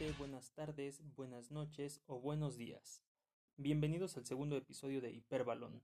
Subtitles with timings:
[0.00, 3.04] Buenas tardes, buenas noches o buenos días.
[3.58, 5.82] Bienvenidos al segundo episodio de Hiperbalón.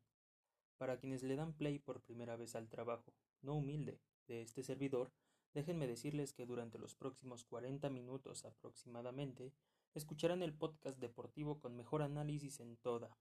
[0.79, 3.13] Para quienes le dan play por primera vez al trabajo,
[3.43, 5.13] no humilde, de este servidor,
[5.53, 9.53] déjenme decirles que durante los próximos 40 minutos aproximadamente
[9.93, 13.19] escucharán el podcast deportivo con mejor análisis en toda,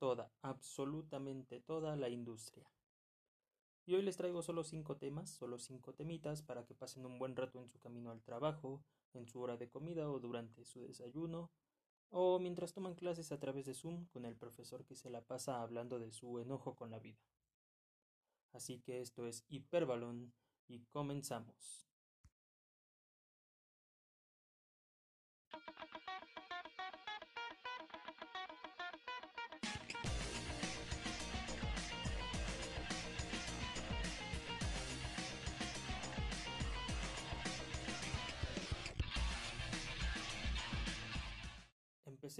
[0.00, 2.68] toda, absolutamente toda la industria.
[3.86, 7.36] Y hoy les traigo solo cinco temas, solo cinco temitas para que pasen un buen
[7.36, 8.82] rato en su camino al trabajo,
[9.14, 11.50] en su hora de comida o durante su desayuno,
[12.10, 15.62] o mientras toman clases a través de Zoom con el profesor que se la pasa
[15.62, 17.20] hablando de su enojo con la vida.
[18.52, 20.32] Así que esto es Hiperbalón
[20.66, 21.89] y comenzamos.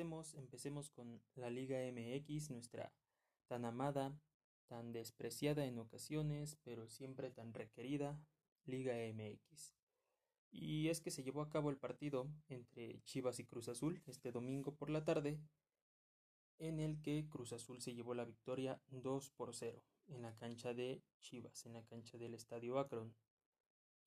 [0.01, 2.91] Empecemos, con la Liga MX, nuestra
[3.49, 4.19] tan amada,
[4.67, 8.19] tan despreciada en ocasiones, pero siempre tan requerida
[8.65, 9.75] Liga MX.
[10.53, 14.33] Y es que se llevó a cabo el partido entre Chivas y Cruz Azul este
[14.33, 15.39] domingo por la tarde,
[16.59, 20.73] en el que Cruz Azul se llevó la victoria 2 por 0 en la cancha
[20.73, 23.15] de Chivas, en la cancha del Estadio Akron.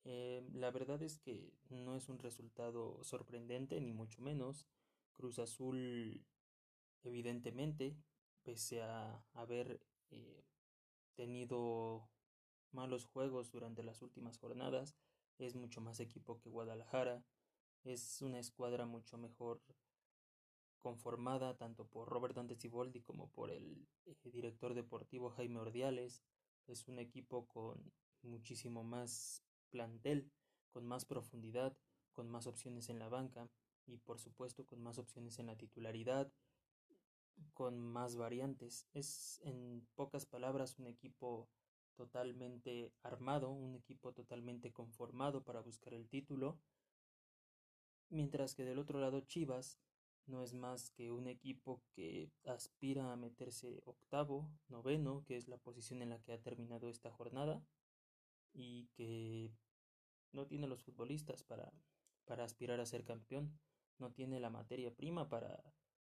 [0.04, 4.66] Eh, la verdad es que no es un resultado sorprendente, ni mucho menos.
[5.14, 6.24] Cruz Azul,
[7.02, 7.96] evidentemente,
[8.42, 10.44] pese a haber eh,
[11.14, 12.08] tenido
[12.72, 14.94] malos juegos durante las últimas jornadas,
[15.38, 17.24] es mucho más equipo que Guadalajara,
[17.84, 19.62] es una escuadra mucho mejor
[20.78, 26.22] conformada tanto por Robert Dante Ciboldi como por el eh, director deportivo Jaime Ordiales,
[26.66, 27.92] es un equipo con
[28.22, 30.30] muchísimo más plantel,
[30.70, 31.76] con más profundidad,
[32.12, 33.48] con más opciones en la banca,
[33.86, 36.32] y por supuesto con más opciones en la titularidad,
[37.52, 38.86] con más variantes.
[38.92, 41.48] Es en pocas palabras un equipo
[41.94, 46.58] totalmente armado, un equipo totalmente conformado para buscar el título,
[48.08, 49.78] mientras que del otro lado Chivas
[50.26, 55.58] no es más que un equipo que aspira a meterse octavo, noveno, que es la
[55.58, 57.62] posición en la que ha terminado esta jornada,
[58.52, 59.52] y que
[60.32, 61.72] no tiene los futbolistas para,
[62.24, 63.58] para aspirar a ser campeón
[63.98, 65.62] no tiene la materia prima para,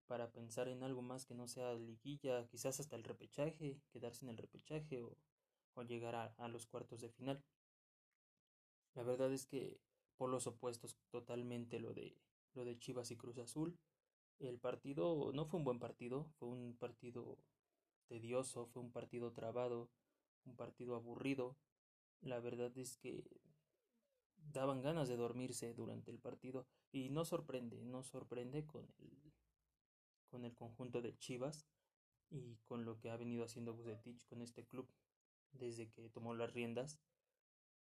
[0.08, 4.30] para pensar en algo más que no sea liguilla, quizás hasta el repechaje, quedarse en
[4.30, 5.18] el repechaje o,
[5.74, 7.44] o llegar a, a, los cuartos de final.
[8.94, 9.80] La verdad es que
[10.18, 12.18] por los opuestos totalmente lo de
[12.56, 13.78] lo de Chivas y Cruz Azul.
[14.40, 17.38] El partido no fue un buen partido, fue un partido
[18.08, 19.90] tedioso, fue un partido trabado,
[20.46, 21.58] un partido aburrido.
[22.22, 23.24] La verdad es que
[24.52, 29.34] daban ganas de dormirse durante el partido y no sorprende, no sorprende con el
[30.30, 31.66] con el conjunto de Chivas
[32.30, 34.90] y con lo que ha venido haciendo Bucetich con este club
[35.54, 37.00] desde que tomó las riendas.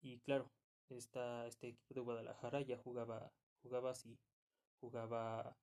[0.02, 0.52] Y claro,
[0.90, 3.32] esta, este equipo de Guadalajara ya jugaba
[3.64, 4.20] jugaba así,
[4.80, 5.58] jugaba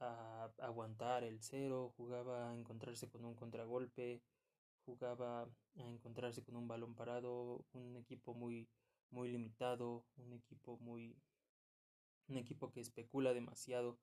[0.00, 4.22] a aguantar el cero, jugaba a encontrarse con un contragolpe,
[4.84, 8.68] jugaba a encontrarse con un balón parado, un equipo muy
[9.14, 11.16] muy limitado, un equipo muy
[12.28, 13.98] un equipo que especula demasiado.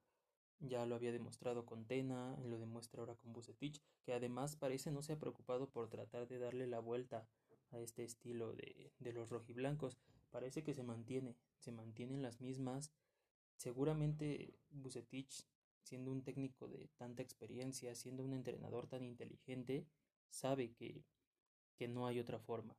[0.60, 5.02] Ya lo había demostrado con Tena, lo demuestra ahora con Bucetich, que además parece no
[5.02, 7.28] se ha preocupado por tratar de darle la vuelta
[7.72, 9.98] a este estilo de, de los rojiblancos.
[10.30, 12.92] Parece que se mantiene, se mantienen las mismas.
[13.58, 15.48] Seguramente Bucetich,
[15.82, 19.88] siendo un técnico de tanta experiencia, siendo un entrenador tan inteligente,
[20.30, 21.04] sabe que,
[21.76, 22.78] que no hay otra forma,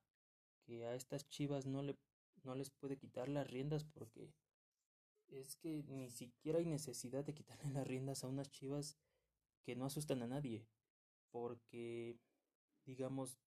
[0.62, 1.96] que a estas chivas no le
[2.44, 4.32] no les puede quitar las riendas porque
[5.28, 8.98] es que ni siquiera hay necesidad de quitarle las riendas a unas chivas
[9.64, 10.66] que no asustan a nadie.
[11.30, 12.18] Porque,
[12.84, 13.38] digamos,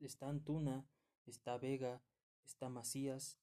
[0.00, 0.86] está Antuna,
[1.26, 2.02] está Vega,
[2.44, 3.38] está Macías,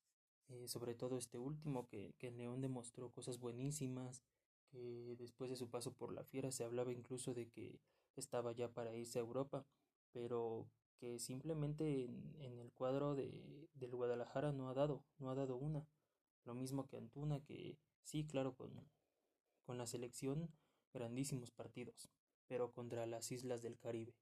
[0.50, 4.24] eh, sobre todo este último que, que León demostró cosas buenísimas,
[4.72, 7.80] que después de su paso por la fiera se hablaba incluso de que
[8.16, 9.66] estaba ya para irse a Europa,
[10.12, 10.68] pero
[11.04, 15.58] que simplemente en, en el cuadro de, del Guadalajara no ha dado, no ha dado
[15.58, 15.86] una.
[16.46, 18.72] Lo mismo que Antuna, que sí, claro, con,
[19.66, 20.50] con la selección,
[20.94, 22.10] grandísimos partidos,
[22.48, 24.16] pero contra las islas del Caribe,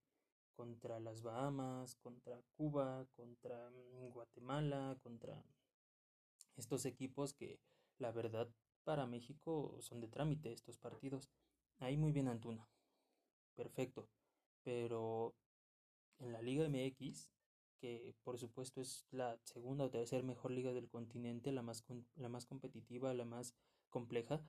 [0.56, 5.45] contra las Bahamas, contra Cuba, contra mm, Guatemala, contra
[6.57, 7.60] estos equipos que
[8.00, 8.50] la verdad
[8.84, 11.30] para México son de trámite estos partidos.
[11.77, 12.68] Ahí muy bien Antuna.
[13.54, 14.10] Perfecto.
[14.63, 15.36] Pero
[16.22, 17.30] en la Liga MX,
[17.80, 21.84] que por supuesto es la segunda o tercera mejor liga del continente, la más,
[22.16, 23.56] la más competitiva, la más
[23.90, 24.44] compleja,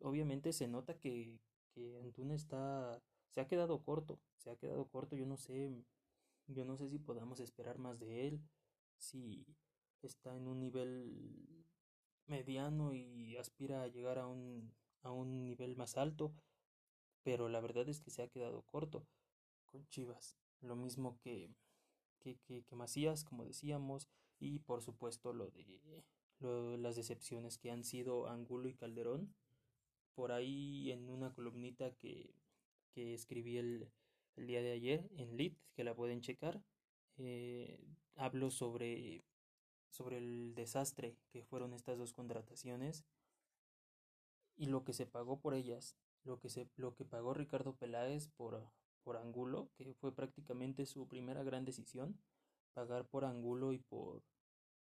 [0.00, 1.38] obviamente se nota que,
[1.72, 5.84] que Antuna está, se ha quedado corto, se ha quedado corto, yo no sé,
[6.46, 8.40] yo no sé si podamos esperar más de él,
[8.98, 9.46] si
[10.02, 11.64] está en un nivel
[12.26, 14.72] mediano y aspira a llegar a un,
[15.02, 16.34] a un nivel más alto,
[17.22, 19.06] pero la verdad es que se ha quedado corto
[19.64, 21.50] con Chivas, lo mismo que
[22.34, 24.08] que, que, Macías, como decíamos,
[24.38, 29.34] y por supuesto lo de las decepciones que han sido Angulo y Calderón.
[30.14, 32.34] Por ahí en una columnita que,
[32.92, 33.90] que escribí el,
[34.36, 36.62] el, día de ayer en Lit, que la pueden checar,
[37.18, 37.78] eh,
[38.16, 39.22] hablo sobre,
[39.90, 43.04] sobre el desastre que fueron estas dos contrataciones
[44.56, 48.28] y lo que se pagó por ellas, lo que, se, lo que pagó Ricardo Peláez
[48.28, 48.66] por,
[49.06, 52.18] por Angulo, que fue prácticamente su primera gran decisión,
[52.74, 54.24] pagar por Angulo y por,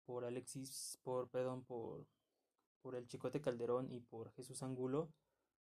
[0.06, 2.08] por Alexis, por, perdón, por,
[2.81, 5.12] por el Chicote Calderón y por Jesús Angulo,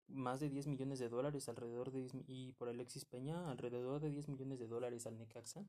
[0.08, 4.30] más de 10 millones de dólares alrededor de y por Alexis Peña alrededor de 10
[4.30, 5.66] millones de dólares al Necaxa.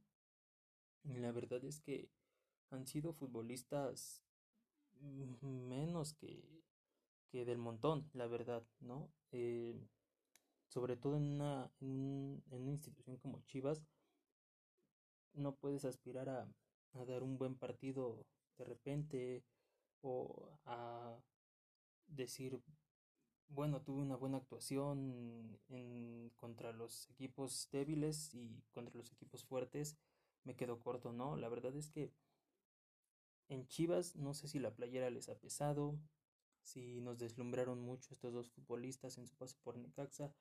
[1.04, 2.10] Y la verdad es que
[2.68, 4.22] han sido futbolistas
[5.40, 6.62] menos que,
[7.30, 9.10] que del montón, la verdad, ¿no?
[9.32, 9.80] Eh,
[10.68, 13.82] sobre todo en una, en, una institución como Chivas,
[15.34, 16.48] no puedes aspirar a,
[16.94, 18.26] a, dar un buen partido
[18.58, 19.44] de repente
[20.00, 21.18] o a
[22.06, 22.60] decir,
[23.48, 29.96] bueno, tuve una buena actuación en, contra los equipos débiles y contra los equipos fuertes,
[30.44, 31.36] me quedo corto, ¿no?
[31.36, 32.12] La verdad es que
[33.48, 35.98] en Chivas no sé si la playera les ha pesado,
[36.62, 40.34] si nos deslumbraron mucho estos dos futbolistas en su paso por Necaxa,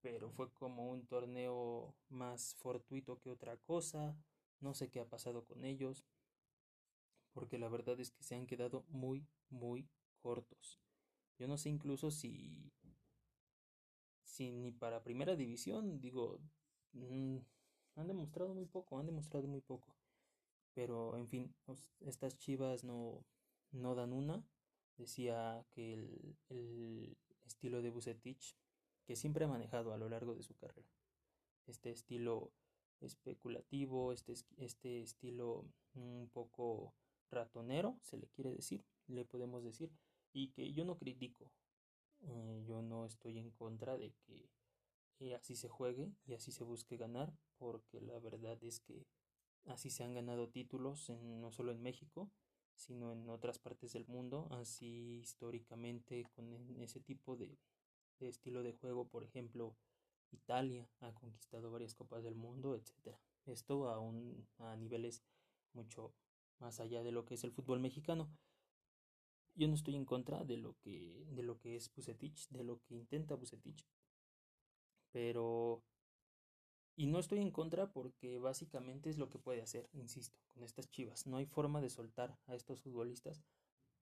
[0.00, 4.16] pero fue como un torneo más fortuito que otra cosa.
[4.60, 6.04] No sé qué ha pasado con ellos,
[7.32, 9.88] porque la verdad es que se han quedado muy, muy
[10.20, 10.80] cortos.
[11.38, 12.72] Yo no sé incluso si,
[14.24, 16.40] si ni para primera división, digo,
[16.92, 17.38] mm,
[17.96, 19.96] han demostrado muy poco, han demostrado muy poco.
[20.74, 21.54] Pero en fin,
[22.00, 23.24] estas chivas no,
[23.72, 24.44] no dan una.
[24.96, 28.56] Decía que el, el estilo de Bucetich
[29.04, 30.88] que siempre ha manejado a lo largo de su carrera.
[31.66, 32.52] Este estilo
[33.00, 36.94] especulativo, este, este estilo un poco
[37.30, 39.90] ratonero, se le quiere decir, le podemos decir,
[40.32, 41.52] y que yo no critico,
[42.22, 44.50] eh, yo no estoy en contra de que
[45.20, 49.06] eh, así se juegue y así se busque ganar, porque la verdad es que
[49.64, 52.30] así se han ganado títulos no solo en México,
[52.74, 57.58] sino en otras partes del mundo, así históricamente con ese tipo de,
[58.20, 59.76] de estilo de juego, por ejemplo,
[60.30, 63.18] Italia ha conquistado varias copas del mundo, etcétera.
[63.46, 65.22] Esto a a niveles
[65.72, 66.14] mucho
[66.58, 68.30] más allá de lo que es el fútbol mexicano.
[69.54, 72.80] Yo no estoy en contra de lo que de lo que es Bucetich, de lo
[72.82, 73.86] que intenta Bucetich.
[75.12, 75.82] Pero
[76.96, 80.90] y no estoy en contra porque básicamente es lo que puede hacer, insisto, con estas
[80.90, 81.26] Chivas.
[81.26, 83.42] No hay forma de soltar a estos futbolistas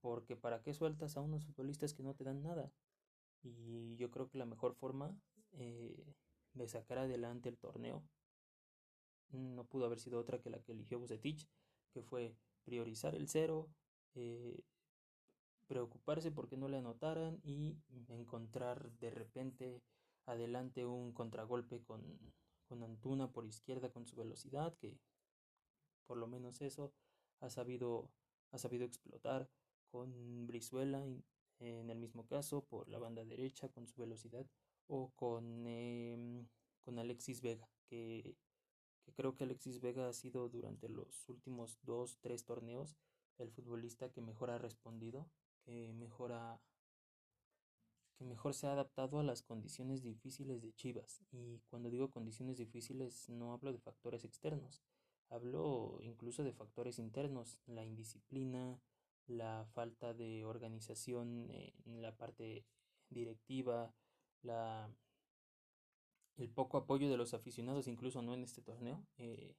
[0.01, 2.73] porque ¿para qué sueltas a unos futbolistas que no te dan nada?
[3.43, 5.17] Y yo creo que la mejor forma
[5.53, 6.15] eh,
[6.53, 8.03] de sacar adelante el torneo
[9.31, 11.49] no pudo haber sido otra que la que eligió Bucetich,
[11.93, 12.35] que fue
[12.65, 13.69] priorizar el cero,
[14.15, 14.63] eh,
[15.67, 17.77] preocuparse porque no le anotaran y
[18.09, 19.83] encontrar de repente
[20.25, 22.03] adelante un contragolpe con,
[22.67, 24.99] con Antuna por izquierda con su velocidad, que
[26.07, 26.93] por lo menos eso
[27.41, 28.11] ha sabido,
[28.51, 29.49] ha sabido explotar
[29.91, 31.05] con Brizuela
[31.61, 34.47] en el mismo caso por la banda derecha con su velocidad
[34.87, 36.47] o con, em,
[36.85, 38.37] con Alexis Vega que,
[39.05, 42.97] que, creo que Alexis Vega ha sido durante los últimos dos tres torneos
[43.39, 45.29] el futbolista que mejor ha respondido
[45.65, 46.33] que mejor
[48.17, 51.23] que mejor se ha adaptado a las condiciones difíciles de Chivas.
[51.31, 54.83] Y cuando digo condiciones difíciles no hablo de factores externos
[55.31, 58.81] hablo incluso de factores internos la indisciplina
[59.29, 62.65] la falta de organización en la parte
[63.11, 63.95] directiva,
[64.43, 64.91] la,
[66.37, 69.57] el poco apoyo de los aficionados, incluso no en este torneo, eh,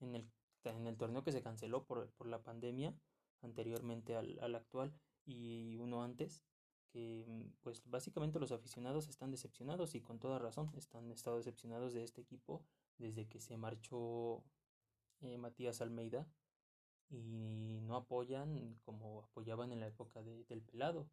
[0.00, 0.30] en, el,
[0.64, 2.94] en el torneo que se canceló por, por la pandemia
[3.42, 4.92] anteriormente al, al, actual
[5.24, 6.42] y uno antes,
[6.90, 7.26] que
[7.60, 12.20] pues básicamente los aficionados están decepcionados y con toda razón están estado decepcionados de este
[12.20, 12.64] equipo
[12.98, 14.44] desde que se marchó
[15.20, 16.28] eh, Matías Almeida
[17.10, 21.08] y no apoyan como apoyaban en la época de, del pelado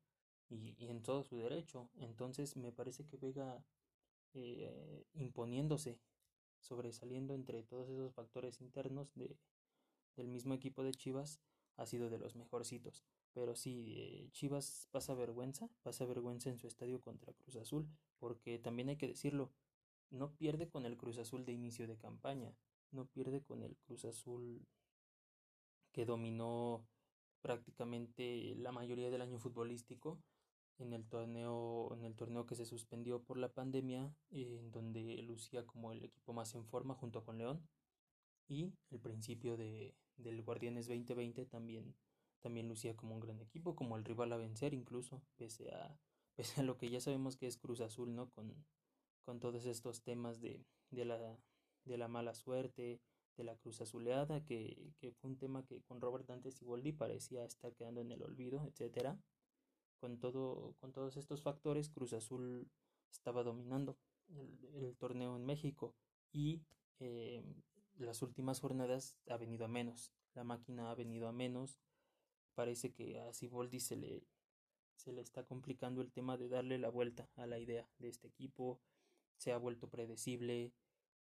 [0.50, 1.90] y, y, en todo su derecho.
[2.00, 3.64] Entonces me parece que Vega
[4.34, 6.00] eh, imponiéndose,
[6.60, 9.38] sobresaliendo entre todos esos factores internos de,
[10.16, 11.42] del mismo equipo de Chivas
[11.76, 13.04] ha sido de los mejorcitos.
[13.34, 18.58] Pero sí, eh, Chivas pasa vergüenza, pasa vergüenza en su estadio contra Cruz Azul, porque
[18.60, 19.52] también hay que decirlo,
[20.10, 22.56] no pierde con el Cruz Azul de inicio de campaña,
[22.92, 24.66] no pierde con el Cruz Azul
[25.92, 26.86] que dominó
[27.42, 30.22] prácticamente la mayoría del año futbolístico
[30.78, 35.66] en el torneo en el torneo que se suspendió por la pandemia en donde lucía
[35.66, 37.68] como el equipo más en forma junto con León.
[38.48, 41.96] Y el principio de, del Guardianes 2020 también
[42.42, 45.96] también lucía como un gran equipo como el rival a vencer incluso pese a
[46.36, 48.66] pese a lo que ya sabemos que es Cruz Azul no con
[49.26, 51.38] con todos estos temas de, de la
[51.86, 53.00] de la mala suerte
[53.38, 57.46] de la Cruz Azuleada, que, que fue un tema que con Robert Dante Siboldi parecía
[57.46, 59.18] estar quedando en el olvido, etcétera.
[60.00, 62.70] Con, todo, con todos estos factores, Cruz Azul
[63.12, 63.98] estaba dominando
[64.30, 65.96] el, el torneo en México
[66.32, 66.62] y
[67.00, 67.44] eh,
[67.98, 70.12] las últimas jornadas ha venido a menos.
[70.34, 71.80] La máquina ha venido a menos.
[72.56, 74.24] Parece que a Siboldi se le,
[74.96, 78.28] se le está complicando el tema de darle la vuelta a la idea de este
[78.28, 78.80] equipo.
[79.38, 80.74] Se ha vuelto predecible,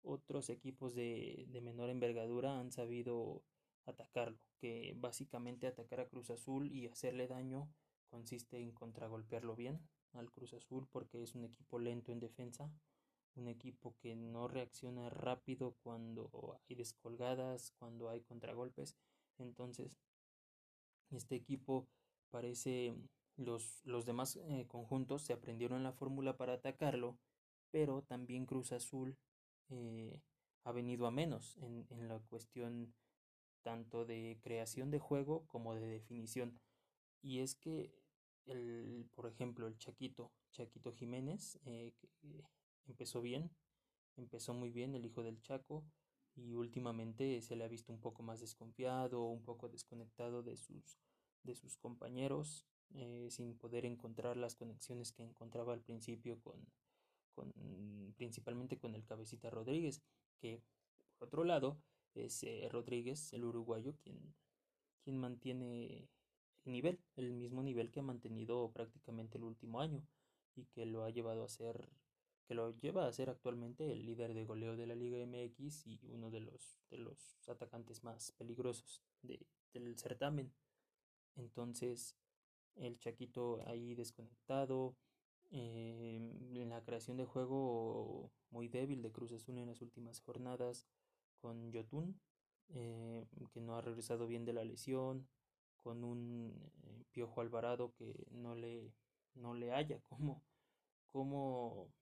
[0.03, 3.43] otros equipos de, de menor envergadura han sabido
[3.85, 7.69] atacarlo, que básicamente atacar a Cruz Azul y hacerle daño
[8.09, 9.79] consiste en contragolpearlo bien
[10.13, 12.71] al Cruz Azul porque es un equipo lento en defensa,
[13.35, 18.95] un equipo que no reacciona rápido cuando hay descolgadas, cuando hay contragolpes.
[19.39, 19.97] Entonces,
[21.09, 21.87] este equipo
[22.29, 22.95] parece
[23.37, 27.17] los, los demás eh, conjuntos se aprendieron la fórmula para atacarlo,
[27.71, 29.17] pero también Cruz Azul
[29.73, 30.21] eh,
[30.63, 32.93] ha venido a menos en, en, la cuestión
[33.63, 36.59] tanto de creación de juego como de definición.
[37.21, 37.91] Y es que,
[38.45, 42.09] el, por ejemplo, el Chaquito, Chaquito Jiménez, eh, que
[42.85, 43.49] empezó bien,
[44.17, 45.85] empezó muy bien el hijo del Chaco
[46.35, 50.99] y últimamente se le ha visto un poco más desconfiado, un poco desconectado de sus,
[51.43, 56.67] de sus compañeros, eh, sin poder encontrar las conexiones que encontraba al principio con,
[57.33, 57.53] con,
[58.15, 60.01] principalmente con el cabecita Rodríguez,
[60.39, 60.61] que
[61.17, 61.77] por otro lado
[62.15, 64.35] es eh, Rodríguez, el uruguayo, quien,
[65.03, 66.09] quien mantiene
[66.65, 70.05] el nivel, el mismo nivel que ha mantenido prácticamente el último año
[70.55, 71.89] y que lo ha llevado a ser
[72.45, 75.99] que lo lleva a ser actualmente el líder de goleo de la Liga MX y
[76.09, 80.53] uno de los de los atacantes más peligrosos de, del certamen.
[81.35, 82.17] Entonces,
[82.75, 84.95] el Chaquito ahí desconectado,
[85.55, 86.15] eh,
[86.55, 90.87] en la creación de juego muy débil de Cruz Azul en las últimas jornadas
[91.37, 92.19] con Yotun,
[92.69, 95.27] eh, que no ha regresado bien de la lesión,
[95.77, 98.95] con un eh, Piojo Alvarado que no le,
[99.35, 100.41] no le haya cómo,
[101.11, 101.93] cómo,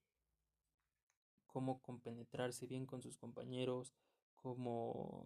[1.46, 3.93] cómo compenetrarse bien con sus compañeros,
[4.38, 5.25] cómo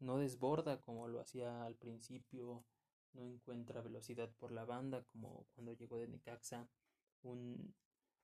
[0.00, 2.64] no desborda como lo hacía al principio,
[3.12, 6.68] no encuentra velocidad por la banda como cuando llegó de Necaxa
[7.24, 7.74] un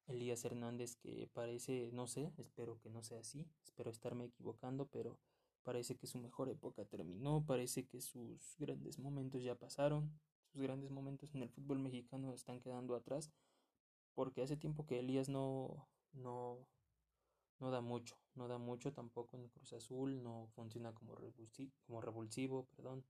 [0.06, 5.18] Elías Hernández que parece, no sé, espero que no sea así, espero estarme equivocando, pero
[5.62, 10.12] parece que su mejor época terminó, parece que sus grandes momentos ya pasaron,
[10.52, 13.30] sus grandes momentos en el fútbol mexicano están quedando atrás,
[14.14, 16.66] porque hace tiempo que Elías no, no,
[17.60, 22.00] no da mucho, no da mucho tampoco en Cruz Azul, no funciona como revulsivo, como
[22.00, 23.04] revulsivo perdón.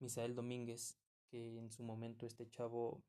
[0.00, 0.96] Misael Domínguez,
[1.28, 3.02] que en su momento este chavo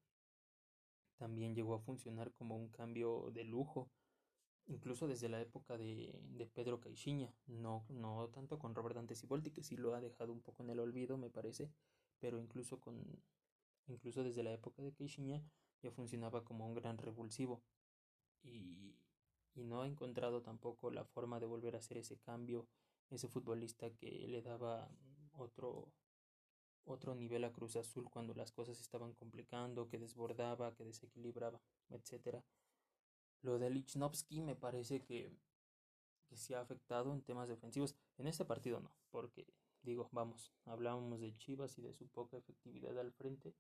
[1.20, 3.92] también llegó a funcionar como un cambio de lujo,
[4.68, 9.52] incluso desde la época de, de Pedro Caixinha, no, no tanto con Robert Dante Siboldi,
[9.52, 11.70] que sí lo ha dejado un poco en el olvido, me parece,
[12.20, 13.22] pero incluso con
[13.88, 15.44] incluso desde la época de Caixinha
[15.82, 17.64] ya funcionaba como un gran revulsivo.
[18.44, 18.96] Y,
[19.56, 22.68] y no ha encontrado tampoco la forma de volver a hacer ese cambio,
[23.10, 24.90] ese futbolista que le daba
[25.34, 25.92] otro
[26.92, 32.44] otro nivel a Cruz Azul cuando las cosas estaban complicando, que desbordaba, que desequilibraba, etc.
[33.42, 35.32] Lo de Lichnowsky me parece que,
[36.28, 37.96] que sí ha afectado en temas defensivos.
[38.18, 39.48] En este partido no, porque
[39.82, 43.56] digo, vamos, hablábamos de Chivas y de su poca efectividad al frente,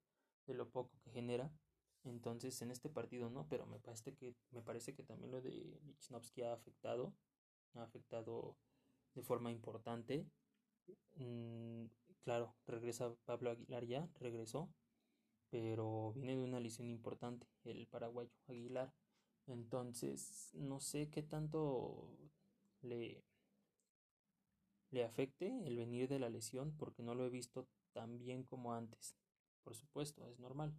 [0.45, 1.51] de lo poco que genera.
[2.03, 5.79] Entonces en este partido no, pero me parece que, me parece que también lo de
[5.85, 7.13] Lichnowsky ha afectado,
[7.75, 8.57] ha afectado
[9.15, 10.25] de forma importante.
[12.23, 14.69] Claro, regresa Pablo Aguilar ya, regresó,
[15.49, 18.93] pero viene de una lesión importante, el paraguayo Aguilar.
[19.47, 22.09] Entonces, no sé qué tanto
[22.81, 23.23] le,
[24.91, 28.73] le afecte el venir de la lesión, porque no lo he visto tan bien como
[28.73, 29.15] antes.
[29.63, 30.73] Por supuesto, es normal.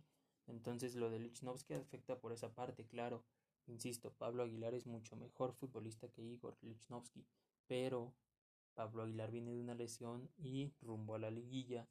[0.46, 3.24] Entonces, lo de Lichnowsky afecta por esa parte, claro.
[3.66, 7.24] Insisto, Pablo Aguilar es mucho mejor futbolista que Igor Lichnowsky,
[7.66, 8.14] pero
[8.74, 11.88] Pablo Aguilar viene de una lesión y rumbo a la liguilla.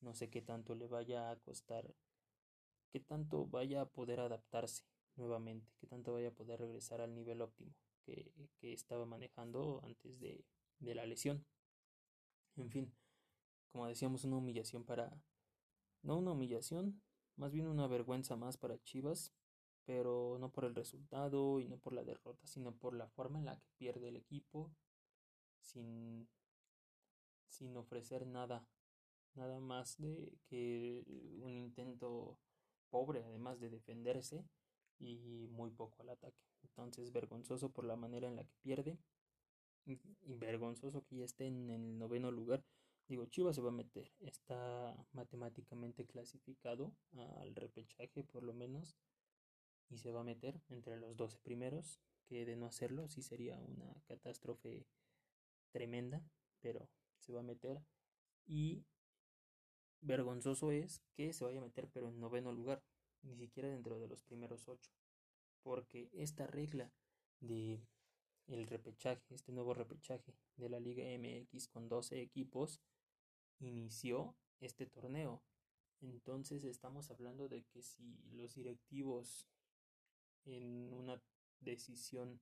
[0.00, 1.94] No sé qué tanto le vaya a costar,
[2.90, 4.84] qué tanto vaya a poder adaptarse
[5.16, 7.74] nuevamente, qué tanto vaya a poder regresar al nivel óptimo
[8.04, 10.44] que, estaba manejando antes de,
[10.78, 11.46] de la lesión.
[12.56, 12.92] En fin,
[13.70, 15.22] como decíamos, una humillación para...
[16.02, 17.00] No una humillación,
[17.36, 19.32] más bien una vergüenza más para Chivas,
[19.84, 23.46] pero no por el resultado y no por la derrota, sino por la forma en
[23.46, 24.72] la que pierde el equipo
[25.62, 26.28] sin,
[27.48, 28.66] sin ofrecer nada,
[29.34, 31.04] nada más de que
[31.40, 32.38] un intento
[32.90, 34.44] pobre además de defenderse
[34.98, 36.42] y muy poco al ataque.
[36.62, 38.98] Entonces vergonzoso por la manera en la que pierde
[39.84, 39.98] y
[40.36, 42.64] vergonzoso que ya esté en el noveno lugar
[43.08, 44.10] Digo, Chivas se va a meter.
[44.20, 46.94] Está matemáticamente clasificado
[47.36, 48.96] al repechaje por lo menos.
[49.90, 52.00] Y se va a meter entre los 12 primeros.
[52.24, 54.86] Que de no hacerlo sí sería una catástrofe
[55.72, 56.22] tremenda.
[56.60, 56.88] Pero
[57.18, 57.82] se va a meter.
[58.46, 58.84] Y
[60.00, 62.82] vergonzoso es que se vaya a meter pero en noveno lugar.
[63.22, 64.90] Ni siquiera dentro de los primeros 8.
[65.62, 66.92] Porque esta regla
[67.40, 67.86] de
[68.46, 72.80] el repechaje, este nuevo repechaje de la Liga MX con 12 equipos,
[73.60, 75.42] inició este torneo.
[76.00, 79.46] Entonces estamos hablando de que si los directivos
[80.44, 81.22] en una
[81.60, 82.40] decisión,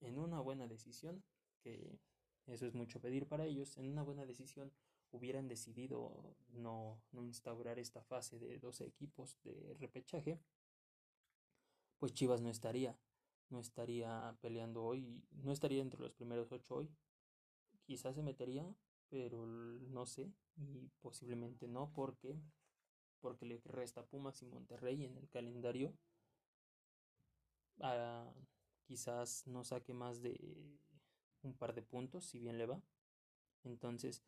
[0.00, 1.22] en una buena decisión,
[1.62, 1.98] que
[2.46, 4.72] eso es mucho pedir para ellos, en una buena decisión
[5.10, 10.40] hubieran decidido no, no instaurar esta fase de 12 equipos de repechaje,
[11.98, 12.98] pues Chivas no estaría,
[13.48, 16.90] no estaría peleando hoy, no estaría entre los primeros ocho hoy.
[17.84, 18.66] Quizás se metería,
[19.08, 22.40] pero no sé y posiblemente no porque
[23.20, 25.92] porque le resta Pumas y Monterrey en el calendario
[27.80, 28.32] ah,
[28.84, 30.78] quizás no saque más de
[31.42, 32.80] un par de puntos si bien le va
[33.64, 34.22] entonces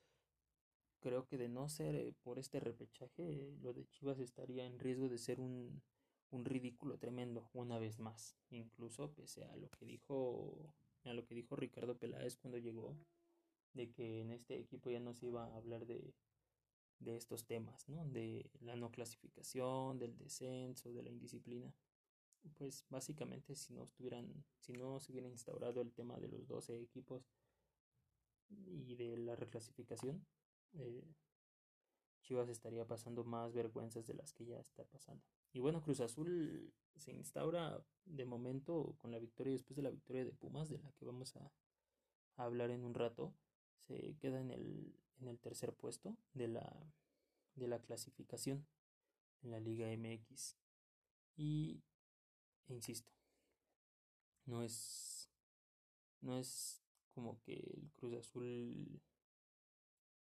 [1.00, 5.08] creo que de no ser eh, por este repechaje lo de Chivas estaría en riesgo
[5.08, 5.82] de ser un,
[6.30, 11.34] un ridículo tremendo una vez más incluso pese a lo que dijo a lo que
[11.34, 12.96] dijo Ricardo Peláez cuando llegó
[13.72, 16.14] de que en este equipo ya no se iba a hablar de,
[17.00, 18.04] de estos temas, ¿no?
[18.08, 21.72] De la no clasificación, del descenso, de la indisciplina.
[22.56, 26.80] Pues básicamente si no estuvieran, si no se hubiera instaurado el tema de los 12
[26.80, 27.28] equipos
[28.48, 30.26] y de la reclasificación,
[30.74, 31.04] eh,
[32.22, 35.24] Chivas estaría pasando más vergüenzas de las que ya está pasando.
[35.52, 40.24] Y bueno, Cruz Azul se instaura de momento con la victoria después de la victoria
[40.24, 41.50] de Pumas, de la que vamos a
[42.36, 43.34] hablar en un rato
[43.78, 46.92] se queda en el, en el tercer puesto de la,
[47.54, 48.66] de la clasificación
[49.42, 50.56] en la Liga MX.
[51.36, 51.82] Y,
[52.68, 53.12] insisto,
[54.46, 55.30] no es,
[56.20, 56.82] no es
[57.14, 59.00] como que el Cruz Azul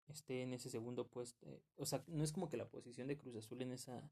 [0.09, 1.46] esté en ese segundo puesto.
[1.50, 4.11] Eh, o sea, no es como que la posición de Cruz Azul en esa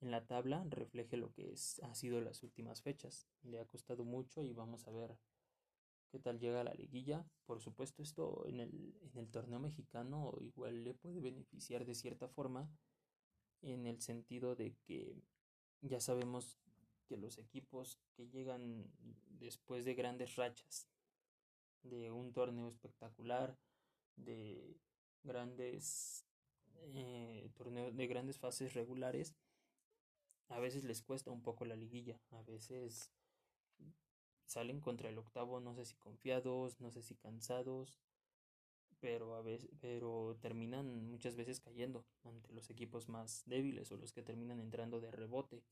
[0.00, 3.26] en la tabla refleje lo que es, ha sido las últimas fechas.
[3.42, 5.16] Le ha costado mucho y vamos a ver
[6.10, 7.24] qué tal llega a la liguilla.
[7.46, 12.28] Por supuesto, esto en el, en el torneo mexicano igual le puede beneficiar de cierta
[12.28, 12.68] forma
[13.62, 15.16] en el sentido de que
[15.80, 16.58] ya sabemos
[17.04, 18.90] que los equipos que llegan
[19.38, 20.88] después de grandes rachas,
[21.82, 23.56] de un torneo espectacular,
[24.16, 24.76] de
[25.22, 26.24] grandes
[26.94, 29.34] eh, torneos, de grandes fases regulares,
[30.48, 33.10] a veces les cuesta un poco la liguilla, a veces
[34.46, 37.98] salen contra el octavo, no sé si confiados, no sé si cansados,
[39.00, 44.12] pero a veces, pero terminan muchas veces cayendo ante los equipos más débiles o los
[44.12, 45.62] que terminan entrando de rebote.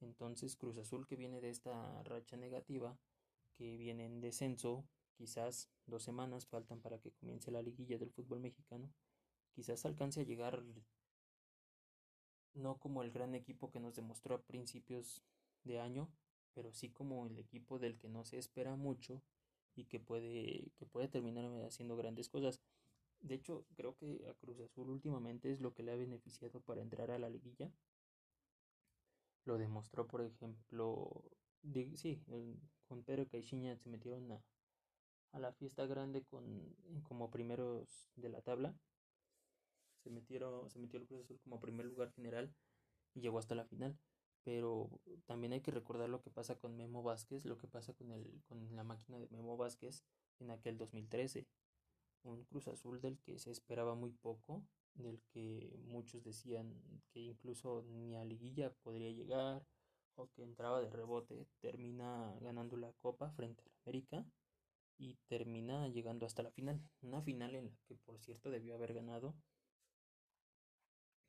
[0.00, 2.98] Entonces Cruz Azul que viene de esta racha negativa,
[3.54, 4.84] que viene en descenso,
[5.16, 8.92] quizás dos semanas faltan para que comience la liguilla del fútbol mexicano,
[9.54, 10.62] quizás alcance a llegar
[12.54, 15.22] no como el gran equipo que nos demostró a principios
[15.64, 16.08] de año,
[16.54, 19.22] pero sí como el equipo del que no se espera mucho
[19.74, 22.60] y que puede, que puede terminar haciendo grandes cosas.
[23.20, 26.82] De hecho, creo que a Cruz Azul últimamente es lo que le ha beneficiado para
[26.82, 27.72] entrar a la liguilla.
[29.44, 31.22] Lo demostró, por ejemplo,
[31.94, 32.22] sí,
[32.86, 34.42] con Pedro Caixinha se metieron a,
[35.32, 38.74] a la fiesta grande con, como primeros de la tabla.
[40.02, 42.54] Se, metieron, se metió el Cruz Azul como primer lugar general
[43.14, 43.98] y llegó hasta la final
[44.44, 44.90] pero
[45.24, 48.42] también hay que recordar lo que pasa con Memo Vázquez, lo que pasa con, el,
[48.46, 50.04] con la máquina de Memo Vázquez
[50.38, 51.46] en aquel 2013.
[52.24, 54.62] Un Cruz Azul del que se esperaba muy poco,
[54.94, 56.72] del que muchos decían
[57.12, 59.66] que incluso ni a liguilla podría llegar
[60.16, 64.24] o que entraba de rebote, termina ganando la copa frente al América
[64.96, 66.80] y termina llegando hasta la final.
[67.02, 69.34] Una final en la que por cierto debió haber ganado.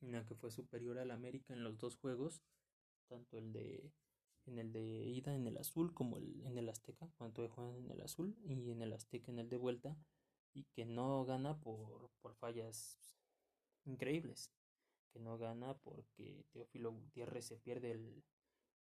[0.01, 2.41] En la que fue superior al América en los dos juegos.
[3.07, 3.91] Tanto el de
[4.45, 7.89] en el de ida en el azul como el, en el Azteca, cuando juegan en
[7.89, 9.97] el azul y en el Azteca en el de vuelta
[10.53, 12.99] y que no gana por, por fallas
[13.85, 14.51] increíbles,
[15.11, 18.23] que no gana porque Teófilo Gutiérrez se pierde el,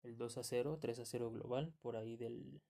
[0.03, 2.61] el 2 a 0, 3 a 0 global, por ahí del,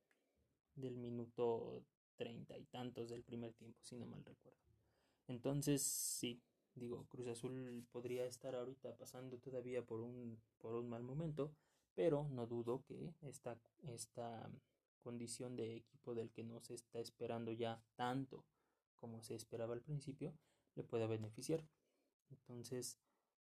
[0.76, 1.84] del minuto
[2.15, 4.60] treinta y tantos del primer tiempo, si no mal recuerdo.
[5.28, 6.41] Entonces, sí,
[6.76, 11.52] digo, Cruz Azul podría estar ahorita pasando todavía por un, por un mal momento,
[11.96, 14.52] pero no dudo que esta, esta
[15.02, 18.46] condición de equipo del que no se está esperando ya tanto
[18.96, 20.34] como se esperaba al principio,
[20.76, 21.65] le pueda beneficiar.
[22.32, 22.98] Entonces,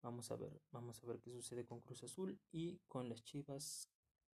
[0.03, 3.91] vamos a ver, vamos a ver qué sucede con Cruz Azul y con las Chivas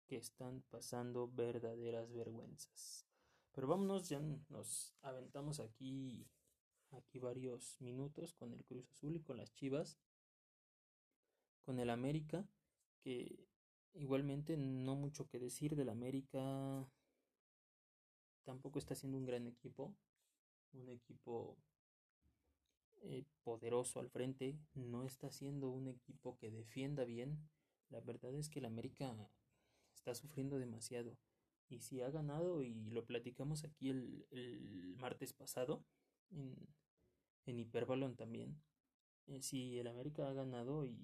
[0.06, 3.06] que están pasando verdaderas vergüenzas.
[3.52, 6.26] Pero vámonos, ya nos aventamos aquí
[6.92, 9.98] aquí varios minutos con el Cruz Azul y con las Chivas.
[11.62, 12.48] Con el América,
[13.02, 13.46] que
[13.92, 16.88] igualmente no mucho que decir del América.
[18.44, 19.94] Tampoco está siendo un gran equipo.
[20.72, 21.58] Un equipo
[23.02, 24.58] eh, poderoso al frente.
[24.74, 27.48] No está siendo un equipo que defienda bien.
[27.90, 29.14] La verdad es que el América
[29.94, 31.16] está sufriendo demasiado.
[31.68, 35.84] Y si ha ganado, y lo platicamos aquí el, el martes pasado,
[36.30, 36.56] en,
[37.46, 38.60] en Hiperbalón también,
[39.26, 40.96] eh, si el América ha ganado y,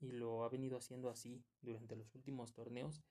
[0.00, 3.02] y lo ha venido haciendo así durante los últimos torneos,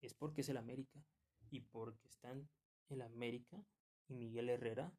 [0.00, 1.04] es porque es el América
[1.50, 2.48] y porque están
[2.88, 3.62] el América
[4.08, 4.92] y Miguel Herrera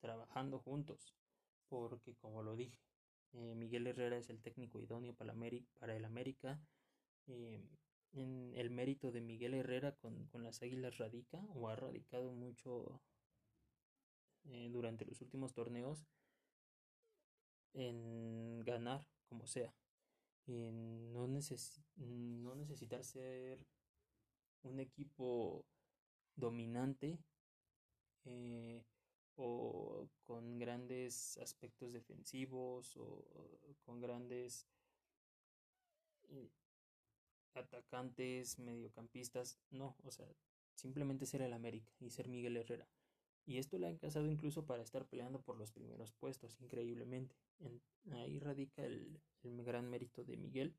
[0.00, 1.14] trabajando juntos.
[1.68, 2.78] Porque como lo dije,
[3.32, 5.32] eh, Miguel Herrera es el técnico idóneo para,
[5.96, 6.60] el América.
[7.26, 7.62] Eh,
[8.12, 13.02] en el mérito de Miguel Herrera con, con las Águilas radica o ha radicado mucho
[14.44, 16.06] eh, durante los últimos torneos
[17.74, 19.74] en ganar como sea,
[20.46, 23.58] en no, neces no necesitar ser
[24.62, 25.66] un equipo
[26.34, 27.18] dominante
[28.24, 28.82] eh,
[29.38, 33.24] o con grandes aspectos defensivos o
[33.84, 34.66] con grandes
[36.30, 36.50] eh,
[37.54, 40.26] atacantes, mediocampistas, no, o sea,
[40.74, 42.88] simplemente ser el América y ser Miguel Herrera.
[43.46, 47.34] Y esto le ha casado incluso para estar peleando por los primeros puestos, increíblemente.
[48.12, 50.76] ahí radica el, el, gran mérito de Miguel.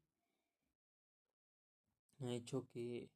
[2.20, 3.10] Ha hecho que,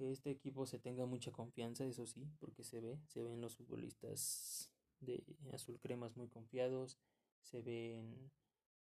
[0.00, 3.56] que este equipo se tenga mucha confianza, eso sí, porque se ve, se ven los
[3.56, 6.98] futbolistas de azul cremas muy confiados,
[7.42, 8.32] se ven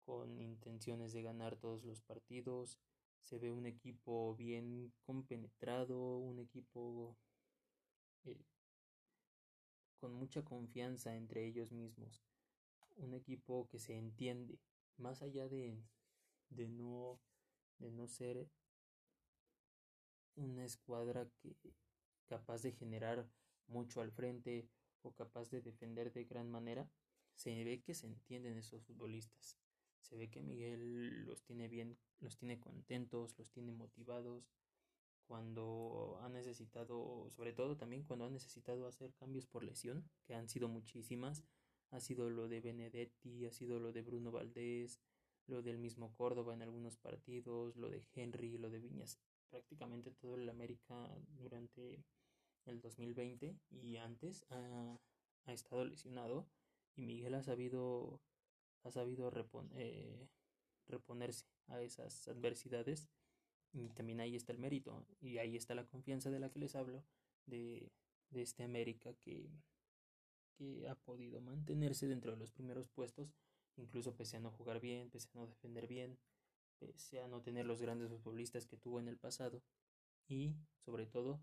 [0.03, 2.81] con intenciones de ganar todos los partidos,
[3.21, 7.15] se ve un equipo bien compenetrado, un equipo
[8.25, 8.43] eh,
[10.01, 12.25] con mucha confianza entre ellos mismos,
[12.97, 14.59] un equipo que se entiende,
[14.97, 15.81] más allá de,
[16.49, 17.21] de, no,
[17.79, 18.49] de no ser
[20.35, 21.55] una escuadra que
[22.27, 23.27] capaz de generar
[23.67, 24.67] mucho al frente
[25.01, 26.89] o capaz de defender de gran manera,
[27.35, 29.57] se ve que se entienden esos futbolistas.
[30.01, 34.51] Se ve que Miguel los tiene bien, los tiene contentos, los tiene motivados.
[35.27, 40.47] Cuando ha necesitado, sobre todo también cuando ha necesitado hacer cambios por lesión, que han
[40.47, 41.43] sido muchísimas.
[41.91, 44.99] Ha sido lo de Benedetti, ha sido lo de Bruno Valdés,
[45.47, 49.19] lo del mismo Córdoba en algunos partidos, lo de Henry, lo de Viñas.
[49.49, 52.03] Prácticamente todo el América durante
[52.65, 54.99] el 2020 y antes ha,
[55.45, 56.47] ha estado lesionado
[56.95, 58.21] y Miguel ha sabido
[58.83, 59.31] ha sabido
[59.73, 60.29] eh,
[60.87, 63.09] reponerse a esas adversidades
[63.73, 66.75] y también ahí está el mérito y ahí está la confianza de la que les
[66.75, 67.03] hablo
[67.47, 67.91] de,
[68.29, 69.49] de este América que,
[70.55, 73.33] que ha podido mantenerse dentro de los primeros puestos
[73.77, 76.17] incluso pese a no jugar bien, pese a no defender bien,
[76.79, 79.61] pese a no tener los grandes futbolistas que tuvo en el pasado
[80.27, 81.39] y sobre todo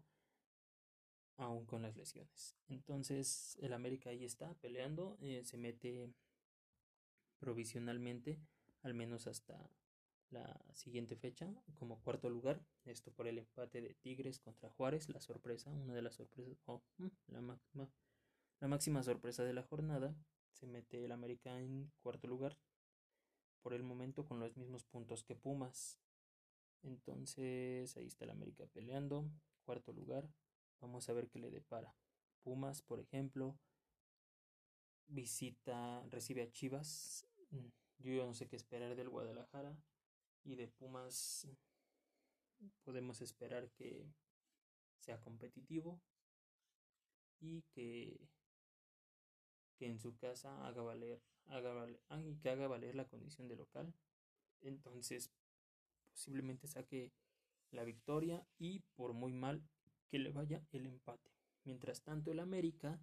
[1.36, 2.56] aún con las lesiones.
[2.68, 6.12] Entonces el América ahí está peleando, eh, se mete
[7.38, 8.38] provisionalmente,
[8.82, 9.70] al menos hasta
[10.30, 12.64] la siguiente fecha, como cuarto lugar.
[12.84, 16.82] Esto por el empate de Tigres contra Juárez, la sorpresa, una de las sorpresas, oh,
[16.98, 17.88] mm, la,
[18.60, 20.14] la máxima sorpresa de la jornada.
[20.52, 22.56] Se mete el América en cuarto lugar,
[23.62, 25.98] por el momento con los mismos puntos que Pumas.
[26.82, 29.30] Entonces ahí está el América peleando,
[29.64, 30.28] cuarto lugar.
[30.80, 31.94] Vamos a ver qué le depara.
[32.42, 33.56] Pumas, por ejemplo,
[35.06, 39.76] visita, recibe a Chivas Mm, yo no sé qué esperar del Guadalajara
[40.44, 41.46] y de Pumas
[42.84, 44.06] podemos esperar que
[44.98, 46.00] sea competitivo
[47.40, 48.28] y que,
[49.76, 53.56] que en su casa haga valer, haga valer, y que haga valer la condición de
[53.56, 53.92] local.
[54.60, 55.30] Entonces,
[56.10, 57.12] posiblemente saque
[57.70, 59.62] la victoria y por muy mal
[60.08, 61.30] que le vaya el empate.
[61.64, 63.00] Mientras tanto, el América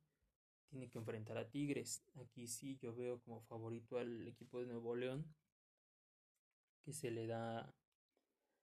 [0.69, 2.03] tiene que enfrentar a Tigres.
[2.15, 5.25] Aquí sí yo veo como favorito al equipo de Nuevo León,
[6.83, 7.73] que se le da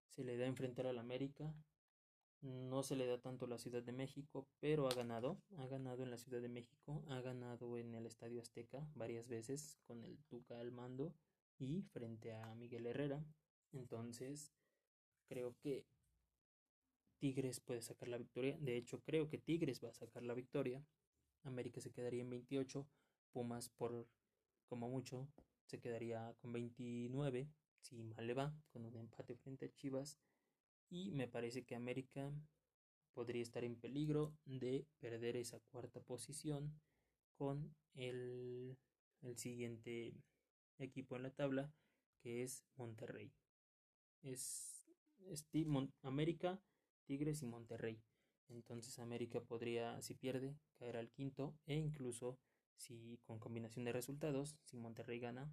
[0.09, 1.55] se le da enfrentar al América.
[2.43, 6.11] No se le da tanto la Ciudad de México, pero ha ganado, ha ganado en
[6.11, 10.61] la Ciudad de México, ha ganado en el Estadio Azteca varias veces con el Tuca
[10.61, 11.15] al mando
[11.59, 13.25] y frente a Miguel Herrera.
[13.73, 14.53] Entonces,
[15.29, 15.87] creo que
[17.19, 18.57] Tigres puede sacar la victoria.
[18.61, 20.85] De hecho, creo que Tigres va a sacar la victoria.
[21.43, 22.87] América se quedaría en 28.
[23.33, 24.07] Pumas por
[24.69, 25.29] como mucho
[25.67, 27.49] se quedaría con 29.
[27.81, 30.19] Si mal le va, con un empate frente a Chivas.
[30.91, 32.33] Y me parece que América
[33.13, 36.81] podría estar en peligro de perder esa cuarta posición
[37.37, 38.77] con el,
[39.23, 40.15] el siguiente
[40.79, 41.73] equipo en la tabla,
[42.21, 43.33] que es Monterrey.
[44.23, 44.87] Es,
[45.31, 45.47] es
[46.03, 46.61] América
[47.07, 48.03] Tigres y Monterrey.
[48.49, 52.39] Entonces América podría, si pierde, caer al quinto e incluso
[52.77, 55.51] si con combinación de resultados, si Monterrey gana,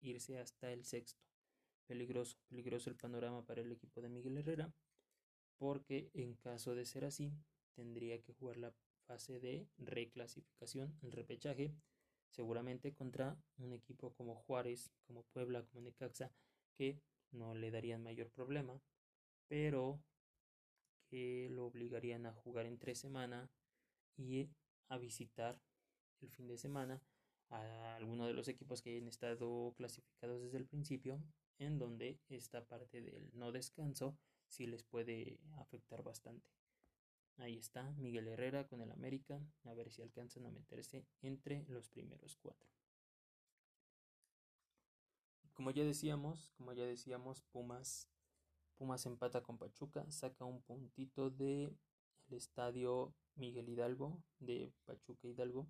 [0.00, 1.33] irse hasta el sexto.
[1.86, 4.72] Peligroso, peligroso el panorama para el equipo de Miguel Herrera,
[5.58, 7.32] porque en caso de ser así,
[7.74, 8.72] tendría que jugar la
[9.06, 11.74] fase de reclasificación, el repechaje,
[12.30, 16.32] seguramente contra un equipo como Juárez, como Puebla, como Necaxa,
[16.76, 18.80] que no le darían mayor problema,
[19.48, 20.00] pero
[21.50, 23.48] lo obligarían a jugar entre semana
[24.16, 24.48] y
[24.88, 25.60] a visitar
[26.20, 27.00] el fin de semana
[27.50, 31.22] a alguno de los equipos que hayan estado clasificados desde el principio,
[31.58, 34.16] en donde esta parte del no descanso
[34.48, 36.50] sí les puede afectar bastante.
[37.36, 41.88] Ahí está Miguel Herrera con el América, a ver si alcanzan a meterse entre los
[41.88, 42.70] primeros cuatro.
[45.52, 48.08] Como ya decíamos, como ya decíamos, Pumas
[48.76, 51.76] Pumas empata con Pachuca, saca un puntito de
[52.28, 55.68] el estadio Miguel Hidalgo de Pachuca Hidalgo.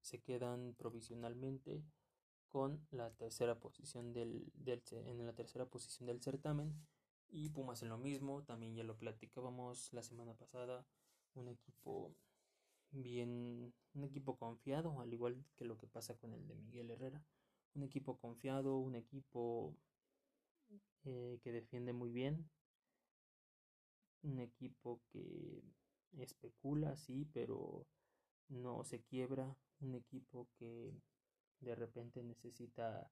[0.00, 1.84] se quedan provisionalmente
[2.50, 6.74] con la tercera posición del, en la tercera posición del certamen.
[7.28, 10.84] Y Pumas en lo mismo, también ya lo platicábamos la semana pasada,
[11.34, 12.12] un equipo
[12.90, 17.22] bien, un equipo confiado, al igual que lo que pasa con el de Miguel Herrera.
[17.74, 19.76] Un equipo confiado, un equipo
[21.04, 22.50] eh, que defiende muy bien,
[24.22, 25.62] un equipo que
[26.18, 27.86] especula, sí, pero
[28.48, 30.92] no se quiebra, un equipo que
[31.60, 33.10] de repente necesita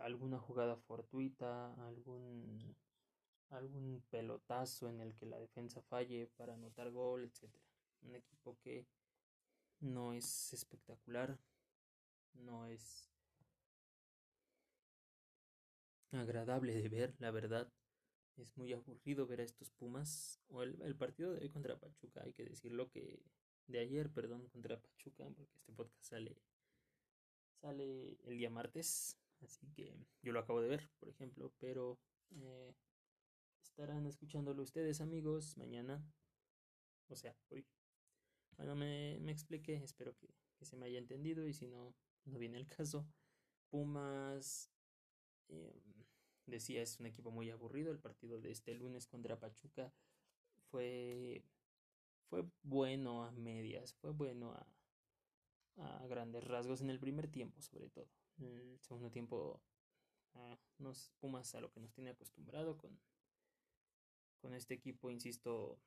[0.00, 2.76] alguna jugada fortuita, algún
[3.50, 7.64] algún pelotazo en el que la defensa falle para anotar gol, etcétera.
[8.02, 8.86] Un equipo que
[9.80, 11.38] no es espectacular,
[12.34, 13.10] no es
[16.12, 17.70] agradable de ver, la verdad.
[18.36, 20.40] Es muy aburrido ver a estos Pumas.
[20.48, 23.22] O el, partido de hoy contra Pachuca, hay que decirlo que.
[23.66, 26.36] De ayer, perdón, contra Pachuca, porque este podcast sale.
[27.60, 29.18] Sale el día martes.
[29.42, 31.52] Así que yo lo acabo de ver, por ejemplo.
[31.58, 31.98] Pero
[32.32, 32.74] eh,
[33.62, 36.04] estarán escuchándolo ustedes, amigos, mañana.
[37.08, 37.66] O sea, hoy.
[38.56, 39.76] Bueno, me, me expliqué.
[39.76, 40.28] Espero que,
[40.62, 41.46] se me haya entendido.
[41.46, 41.94] Y si no,
[42.24, 43.06] no viene el caso.
[43.70, 44.70] Pumas
[45.50, 46.04] Em,
[46.46, 47.90] decía, es un equipo muy aburrido.
[47.92, 49.92] El partido de este lunes contra Pachuca
[50.70, 51.44] fue,
[52.28, 54.66] fue bueno a medias, fue bueno a,
[55.80, 58.08] a grandes rasgos en el primer tiempo, sobre todo.
[58.38, 59.60] El segundo tiempo,
[60.34, 62.98] ah, nos Pumas a lo que nos tiene acostumbrado con,
[64.40, 65.78] con este equipo, insisto,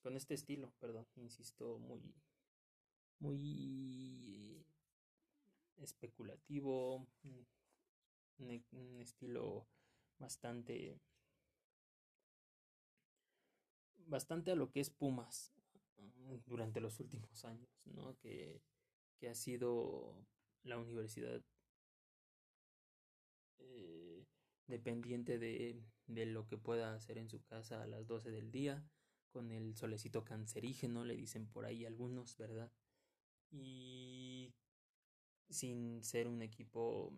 [0.00, 2.14] con este estilo, perdón, insisto, muy,
[3.18, 4.64] muy
[5.76, 7.46] especulativo, un,
[9.00, 9.68] estilo
[10.18, 11.00] bastante
[14.06, 15.52] bastante a lo que es Pumas
[15.98, 18.16] mm, durante los últimos años, ¿no?
[18.18, 18.60] Que,
[19.22, 20.26] que ha sido
[20.64, 21.40] la universidad
[23.60, 24.26] eh,
[24.66, 28.84] dependiente de, de, lo que pueda hacer en su casa a las 12 del día,
[29.30, 32.72] con el solecito cancerígeno, le dicen por ahí algunos, ¿verdad?
[33.52, 34.52] Y
[35.48, 37.12] sin ser un equipo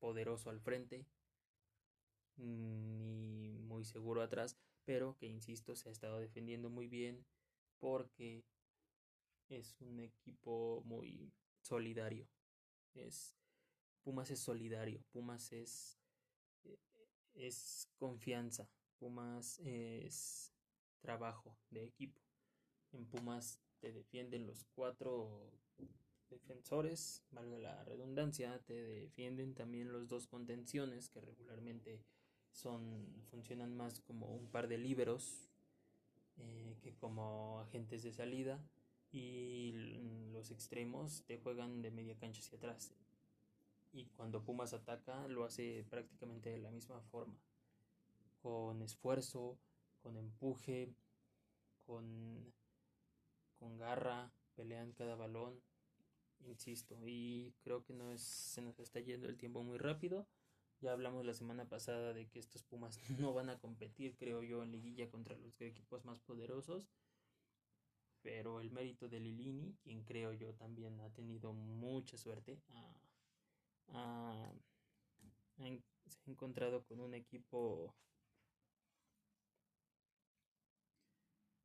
[0.00, 1.06] poderoso al frente,
[2.36, 7.24] ni muy seguro atrás, pero que insisto se ha estado defendiendo muy bien
[7.78, 8.44] porque
[9.48, 12.26] es un equipo muy solidario.
[12.94, 13.34] Es
[14.02, 15.98] Pumas es solidario, Pumas es
[17.34, 20.52] es confianza, Pumas es
[21.00, 22.20] trabajo de equipo.
[22.92, 25.50] En Pumas te defienden los cuatro
[26.30, 32.04] defensores, valga la redundancia, te defienden también los dos contenciones que regularmente
[32.52, 35.50] son funcionan más como un par de líberos
[36.36, 38.60] eh, que como agentes de salida
[39.14, 39.70] y
[40.32, 42.92] los extremos te juegan de media cancha hacia atrás.
[43.92, 47.38] Y cuando Pumas ataca lo hace prácticamente de la misma forma.
[48.42, 49.56] Con esfuerzo
[50.02, 50.92] con empuje
[51.86, 52.52] con
[53.58, 55.62] con garra pelean cada balón
[56.46, 56.98] insisto.
[57.06, 60.26] Y creo que no es, se nos está yendo el tiempo muy rápido.
[60.80, 64.62] Ya hablamos la semana pasada de que estos Pumas no van a competir, creo yo,
[64.64, 66.88] en liguilla contra los equipos más poderosos.
[68.24, 72.58] Pero el mérito de Lilini, quien creo yo también ha tenido mucha suerte,
[73.86, 74.50] se ha
[76.26, 77.94] encontrado con un equipo,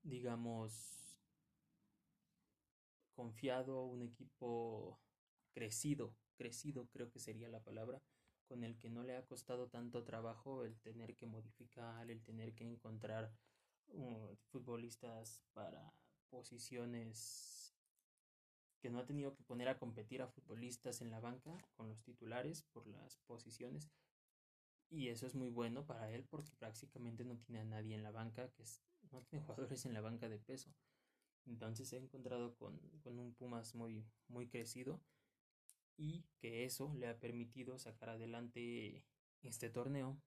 [0.04, 1.18] digamos,
[3.14, 5.00] confiado, un equipo
[5.54, 8.02] crecido, crecido creo que sería la palabra
[8.50, 12.54] con el que no le ha costado tanto trabajo el tener que modificar, el tener
[12.54, 13.32] que encontrar
[13.94, 15.94] uh, futbolistas para
[16.30, 17.76] posiciones
[18.80, 22.02] que no ha tenido que poner a competir a futbolistas en la banca con los
[22.02, 23.92] titulares por las posiciones
[24.90, 28.12] y eso es muy bueno para él porque prácticamente no tiene a nadie en la
[28.12, 28.64] banca que
[29.12, 30.74] no tiene jugadores en la banca de peso
[31.46, 35.02] entonces se ha encontrado con, con un Pumas muy muy crecido
[36.00, 39.06] y que eso le ha permitido sacar adelante
[39.42, 40.18] este torneo.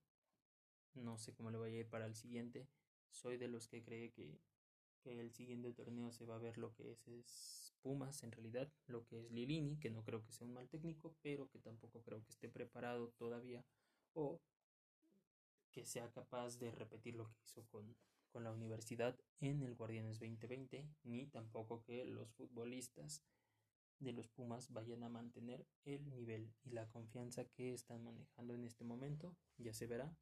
[0.94, 2.68] No sé cómo le vaya a ir para el siguiente.
[3.10, 4.38] Soy de los que cree que,
[5.02, 8.72] que el siguiente torneo se va a ver lo que es, es, Pumas en realidad,
[8.86, 12.00] lo que es Lilini, que no creo que sea un mal técnico, pero que tampoco
[12.02, 13.64] creo que esté preparado todavía
[14.14, 14.40] o
[15.72, 17.96] que sea capaz de repetir lo que hizo con,
[18.30, 23.24] con la universidad en el Guardianes 2020, ni tampoco que los futbolistas
[23.98, 28.64] de los Pumas vayan a mantener el nivel y la confianza que están manejando en
[28.64, 29.36] este momento.
[29.56, 30.14] Ya se verá.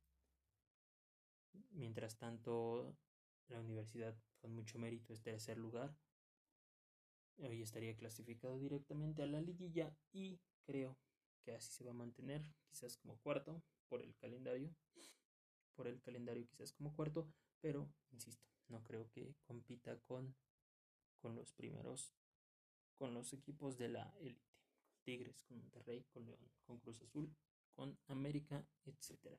[1.70, 2.96] Mientras tanto,
[3.48, 5.94] la universidad con mucho mérito es tercer lugar.
[7.38, 10.98] Hoy estaría clasificado directamente a la liguilla y creo
[11.42, 14.74] que así se va a mantener, quizás como cuarto por el calendario.
[15.74, 20.36] Por el calendario quizás como cuarto, pero insisto, no creo que compita con,
[21.20, 22.12] con los primeros
[23.00, 24.44] con los equipos de la élite,
[24.84, 27.34] con Tigres, con Monterrey, con León, con Cruz Azul,
[27.72, 29.38] con América, etc.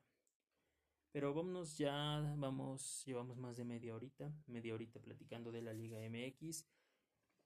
[1.12, 5.98] Pero vámonos ya, vamos, llevamos más de media horita, media horita platicando de la Liga
[5.98, 6.64] MX.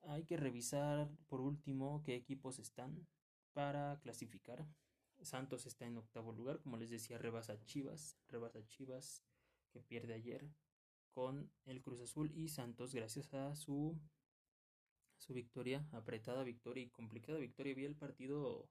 [0.02, 3.06] Hay que revisar por último qué equipos están
[3.52, 4.64] para clasificar.
[5.20, 9.24] Santos está en octavo lugar, como les decía, rebasa Chivas, rebasa Chivas
[9.72, 10.48] que pierde ayer
[11.10, 13.98] con el Cruz Azul y Santos gracias a su
[15.18, 17.74] su victoria, apretada victoria y complicada victoria.
[17.74, 18.68] Vi el partido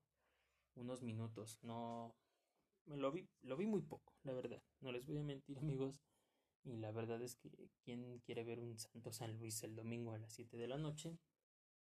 [0.75, 2.15] unos minutos, no
[2.87, 4.61] lo vi, lo vi muy poco, la verdad.
[4.81, 6.01] No les voy a mentir, amigos.
[6.63, 10.17] Y la verdad es que quien quiere ver un Santos San Luis el domingo a
[10.17, 11.17] las 7 de la noche,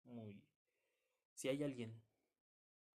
[0.04, 0.42] muy
[1.34, 2.02] si hay alguien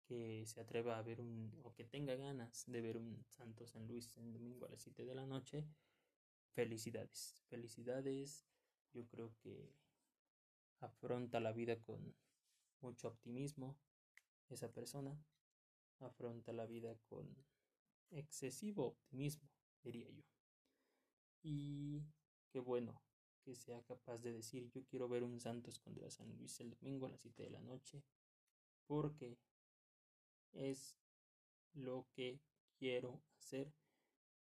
[0.07, 3.85] que se atreva a ver un o que tenga ganas de ver un Santos San
[3.87, 5.63] Luis el domingo a las 7 de la noche,
[6.53, 7.43] felicidades.
[7.49, 8.47] Felicidades.
[8.91, 9.71] Yo creo que
[10.79, 12.15] afronta la vida con
[12.81, 13.77] mucho optimismo,
[14.49, 15.15] esa persona
[15.99, 17.27] afronta la vida con
[18.11, 19.49] excesivo optimismo,
[19.83, 20.23] diría yo.
[21.41, 22.03] Y
[22.49, 23.01] qué bueno
[23.43, 27.05] que sea capaz de decir yo quiero ver un Santos contra San Luis el domingo
[27.05, 28.03] a las 7 de la noche,
[28.87, 29.37] porque
[30.51, 30.97] es
[31.73, 32.41] lo que
[32.77, 33.73] quiero hacer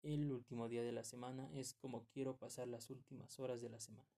[0.02, 3.80] el último día de la semana, es como quiero pasar las últimas horas de la
[3.80, 4.10] semana.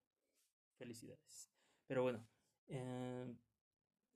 [0.78, 1.50] Felicidades.
[1.86, 2.26] Pero bueno,
[2.68, 3.34] eh,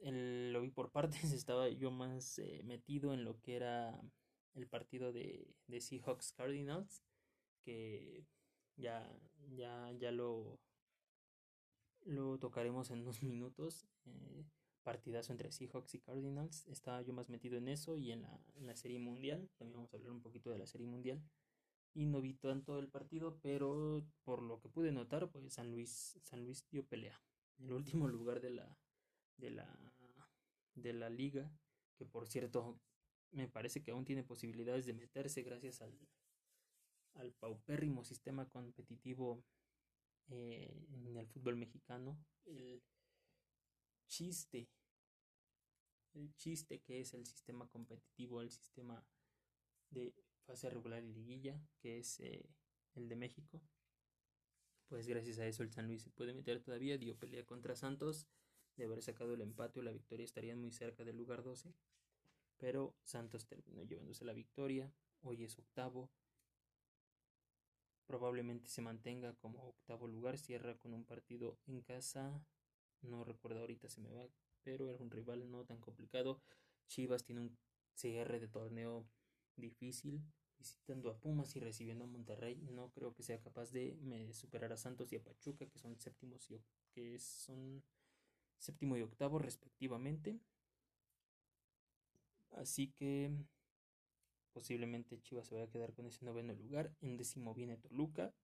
[0.01, 0.91] lo vi por
[1.23, 4.01] partes, estaba yo más eh, metido en lo que era
[4.55, 7.03] el partido de, de Seahawks Cardinals,
[7.64, 8.26] que
[8.76, 9.11] ya,
[9.51, 10.61] ya, ya lo,
[12.05, 13.86] lo tocaremos en unos minutos.
[14.07, 14.44] Eh,
[14.82, 16.66] partidazo entre Seahawks y Cardinals.
[16.66, 19.51] Estaba yo más metido en eso y en la, la serie mundial.
[19.59, 21.22] También vamos a hablar un poquito de la serie mundial.
[21.94, 26.18] Y no vi tanto el partido, pero por lo que pude notar, pues San Luis,
[26.22, 27.20] San Luis dio pelea
[27.59, 28.78] el último lugar de la,
[29.36, 29.78] de la,
[30.74, 31.51] de la liga,
[31.96, 32.80] que por cierto
[33.33, 35.97] me parece que aún tiene posibilidades de meterse gracias al,
[37.14, 39.45] al paupérrimo sistema competitivo
[40.31, 42.18] eh, en el fútbol mexicano.
[42.45, 42.83] El
[44.07, 44.68] chiste,
[46.14, 49.05] el chiste que es el sistema competitivo, el sistema
[49.91, 50.14] de
[50.47, 52.49] fase regular y liguilla, que es eh,
[52.95, 53.62] el de México,
[54.89, 58.26] pues gracias a eso el San Luis se puede meter todavía, dio pelea contra Santos,
[58.76, 61.74] de haber sacado el empate o la victoria estarían muy cerca del lugar 12,
[62.59, 64.93] pero Santos terminó llevándose la victoria,
[65.23, 66.11] hoy es octavo,
[68.07, 72.45] probablemente se mantenga como octavo lugar, cierra con un partido en casa,
[73.03, 74.29] no recuerdo ahorita se me va,
[74.63, 76.43] pero era un rival no tan complicado,
[76.89, 77.59] Chivas tiene un
[77.95, 79.07] cierre de torneo
[79.57, 80.23] difícil,
[80.59, 82.57] visitando a Pumas y recibiendo a Monterrey.
[82.73, 83.97] No creo que sea capaz de
[84.33, 86.61] superar a Santos y a Pachuca, que son séptimos y
[86.93, 87.83] que son
[88.59, 90.41] séptimo y octavo respectivamente.
[92.51, 93.30] Así que
[94.53, 96.92] posiblemente Chivas se vaya a quedar con ese noveno lugar.
[97.01, 98.34] En décimo viene Toluca.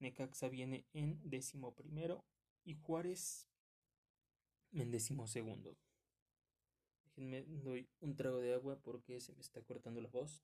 [0.00, 2.24] Necaxa viene en décimo primero.
[2.64, 3.48] Y Juárez
[4.72, 5.76] en décimo segundo.
[7.04, 10.42] Déjenme doy un trago de agua porque se me está cortando la voz.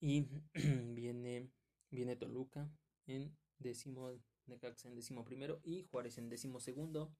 [0.00, 0.26] Y
[0.94, 1.50] viene,
[1.90, 2.70] viene Toluca
[3.06, 4.12] en décimo,
[4.46, 7.14] Necaxa en décimo primero y Juárez en décimo segundo.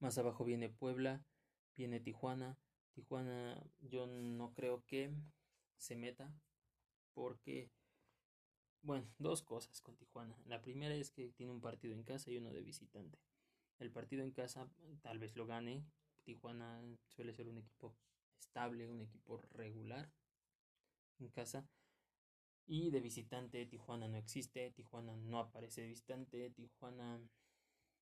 [0.00, 1.24] Más abajo viene Puebla,
[1.76, 2.56] viene Tijuana.
[2.92, 5.12] Tijuana yo no creo que
[5.76, 6.32] se meta
[7.14, 7.70] porque,
[8.82, 10.36] bueno, dos cosas con Tijuana.
[10.46, 13.18] La primera es que tiene un partido en casa y uno de visitante.
[13.80, 14.68] El partido en casa
[15.02, 15.84] tal vez lo gane.
[16.24, 17.96] Tijuana suele ser un equipo
[18.38, 20.12] estable, un equipo regular
[21.18, 21.66] en casa.
[22.66, 27.18] Y de visitante, Tijuana no existe, Tijuana no aparece de visitante, Tijuana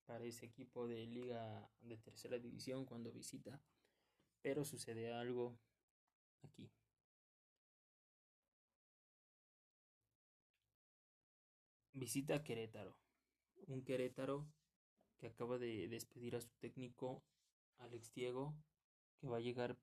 [0.07, 3.61] parece equipo de liga de tercera división cuando visita,
[4.41, 5.59] pero sucede algo
[6.43, 6.71] aquí.
[11.93, 12.97] Visita Querétaro,
[13.67, 14.47] un Querétaro
[15.19, 17.25] que acaba de despedir a su técnico
[17.79, 18.55] Alex Diego,
[19.19, 19.79] que va a llegar,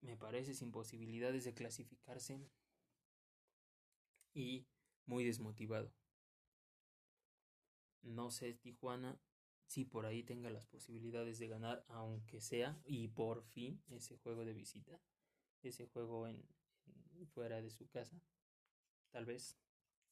[0.00, 2.40] me parece, sin posibilidades de clasificarse
[4.34, 4.66] y
[5.06, 5.92] muy desmotivado.
[8.02, 9.20] No sé Tijuana
[9.68, 14.46] si por ahí tenga las posibilidades de ganar, aunque sea, y por fin ese juego
[14.46, 14.98] de visita,
[15.62, 16.42] ese juego en,
[17.34, 18.18] fuera de su casa,
[19.10, 19.58] tal vez,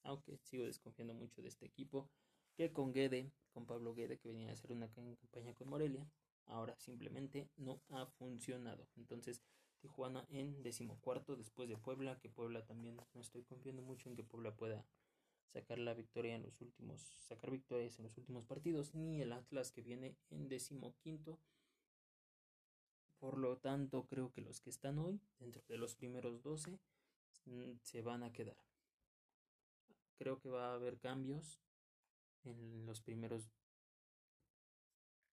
[0.02, 2.10] aunque sigo desconfiando mucho de este equipo,
[2.54, 6.06] que con Guede, con Pablo Guede, que venía a hacer una campaña con Morelia,
[6.44, 8.86] ahora simplemente no ha funcionado.
[8.96, 9.42] Entonces,
[9.78, 14.22] Tijuana en decimocuarto después de Puebla, que Puebla también no estoy confiando mucho en que
[14.22, 14.84] Puebla pueda
[15.52, 19.72] sacar la victoria en los últimos, sacar victorias en los últimos partidos, ni el Atlas
[19.72, 21.38] que viene en decimoquinto.
[23.18, 26.78] Por lo tanto, creo que los que están hoy, dentro de los primeros 12,
[27.46, 28.56] mm, se van a quedar.
[30.18, 31.60] Creo que va a haber cambios
[32.44, 33.50] en los primeros.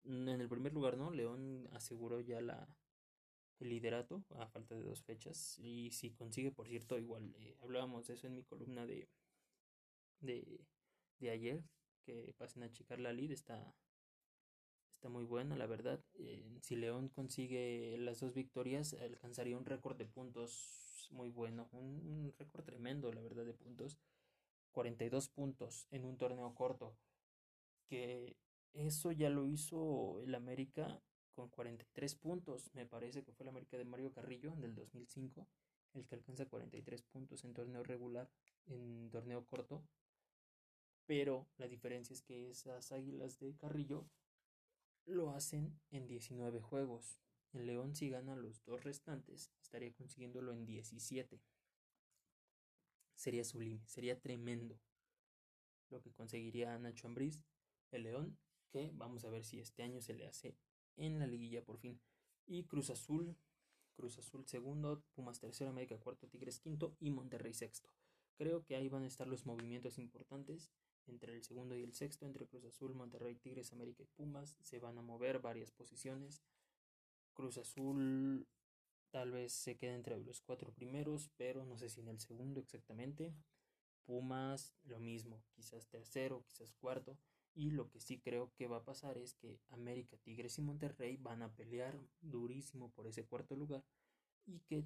[0.03, 1.11] En el primer lugar, ¿no?
[1.11, 2.67] León aseguró ya la,
[3.59, 5.57] el liderato a falta de dos fechas.
[5.59, 9.09] Y si consigue, por cierto, igual eh, hablábamos de eso en mi columna de,
[10.21, 10.65] de,
[11.19, 11.63] de, ayer,
[12.05, 13.75] que pasen a checar la lead, está,
[14.93, 16.03] está muy buena, la verdad.
[16.15, 21.85] Eh, si León consigue las dos victorias, alcanzaría un récord de puntos muy bueno, un,
[22.05, 23.97] un récord tremendo, la verdad, de puntos.
[24.71, 26.95] 42 puntos en un torneo corto,
[27.87, 28.37] que
[28.73, 31.01] eso ya lo hizo el América
[31.33, 32.69] con 43 puntos.
[32.73, 35.47] Me parece que fue el América de Mario Carrillo del 2005,
[35.93, 38.29] el que alcanza 43 puntos en torneo regular,
[38.67, 39.83] en torneo corto.
[41.09, 44.07] Pero la diferencia es que esas águilas de Carrillo
[45.05, 47.19] lo hacen en 19 juegos.
[47.51, 51.41] El León si gana los dos restantes estaría consiguiéndolo en 17.
[53.15, 54.79] Sería sublime, sería tremendo
[55.89, 57.43] lo que conseguiría Nacho Ambriz,
[57.89, 58.37] el León,
[58.69, 60.59] que vamos a ver si este año se le hace
[60.95, 61.99] en la liguilla por fin.
[62.45, 63.35] Y Cruz Azul,
[63.95, 67.89] Cruz Azul segundo, Pumas tercero, América cuarto, Tigres quinto y Monterrey sexto.
[68.35, 70.71] Creo que ahí van a estar los movimientos importantes
[71.09, 74.57] entre el segundo y el sexto, entre Cruz Azul, Monterrey, Tigres, América y Pumas.
[74.61, 76.41] Se van a mover varias posiciones.
[77.33, 78.47] Cruz Azul
[79.11, 82.59] tal vez se quede entre los cuatro primeros, pero no sé si en el segundo
[82.59, 83.33] exactamente.
[84.05, 87.17] Pumas lo mismo, quizás tercero, quizás cuarto.
[87.53, 91.17] Y lo que sí creo que va a pasar es que América, Tigres y Monterrey
[91.17, 93.83] van a pelear durísimo por ese cuarto lugar
[94.45, 94.85] y que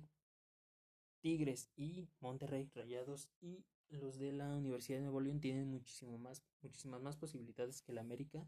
[1.22, 6.44] Tigres y Monterrey, Rayados y los de la Universidad de Nuevo León tienen muchísimo más,
[6.62, 8.46] muchísimas más posibilidades que el América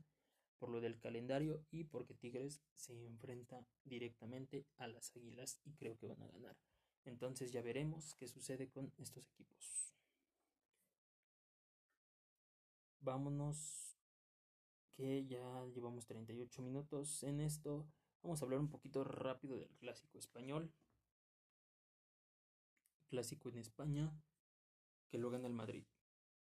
[0.58, 5.98] por lo del calendario y porque Tigres se enfrenta directamente a las Águilas y creo
[5.98, 6.58] que van a ganar.
[7.04, 9.94] Entonces ya veremos qué sucede con estos equipos.
[13.00, 13.96] Vámonos
[14.96, 17.86] que ya llevamos 38 minutos en esto.
[18.24, 20.74] Vamos a hablar un poquito rápido del clásico español.
[23.08, 24.12] Clásico en España.
[25.10, 25.86] Que lo gana el Madrid.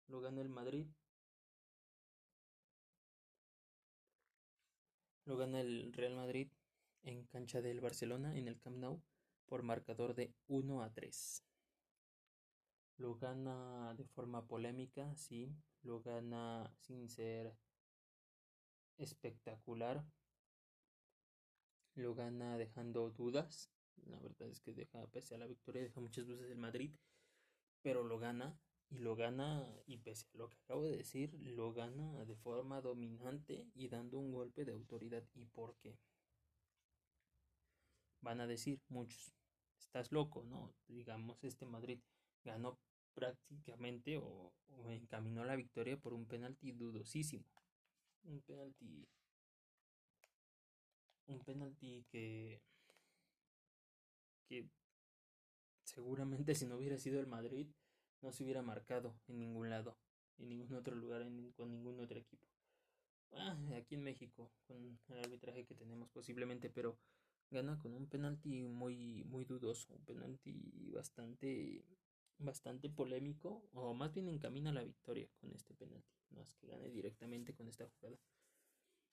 [0.08, 0.88] Lo gana el Madrid.
[5.26, 6.50] Lo gana el Real Madrid
[7.04, 9.02] en cancha del Barcelona en el Camp Nou
[9.46, 11.44] por marcador de 1 a 3.
[12.98, 15.56] Lo gana de forma polémica, sí.
[15.84, 17.56] Lo gana sin ser
[18.98, 20.04] espectacular.
[21.96, 23.72] Lo gana dejando dudas.
[24.06, 26.92] La verdad es que deja, pese a la victoria, deja muchas dudas el Madrid.
[27.82, 28.58] Pero lo gana.
[28.92, 32.82] Y lo gana, y pese a lo que acabo de decir, lo gana de forma
[32.82, 35.24] dominante y dando un golpe de autoridad.
[35.36, 35.96] ¿Y por qué?
[38.22, 39.32] Van a decir muchos,
[39.78, 40.74] estás loco, ¿no?
[40.88, 42.00] Digamos, este Madrid
[42.44, 42.80] ganó
[43.14, 44.54] prácticamente o,
[44.88, 47.46] encaminó la victoria por un penalti dudosísimo.
[48.24, 49.08] Un penalti.
[51.28, 52.62] Un penalti que.
[54.48, 54.66] que
[55.90, 57.68] seguramente si no hubiera sido el Madrid
[58.22, 59.98] no se hubiera marcado en ningún lado,
[60.38, 61.26] en ningún otro lugar,
[61.56, 62.46] con ningún otro equipo.
[63.32, 67.00] Ah, aquí en México, con el arbitraje que tenemos posiblemente, pero
[67.50, 71.86] gana con un penalti muy, muy dudoso, un penalti bastante,
[72.38, 76.90] bastante polémico, o más bien encamina la victoria con este penalti, no es que gane
[76.90, 78.18] directamente con esta jugada.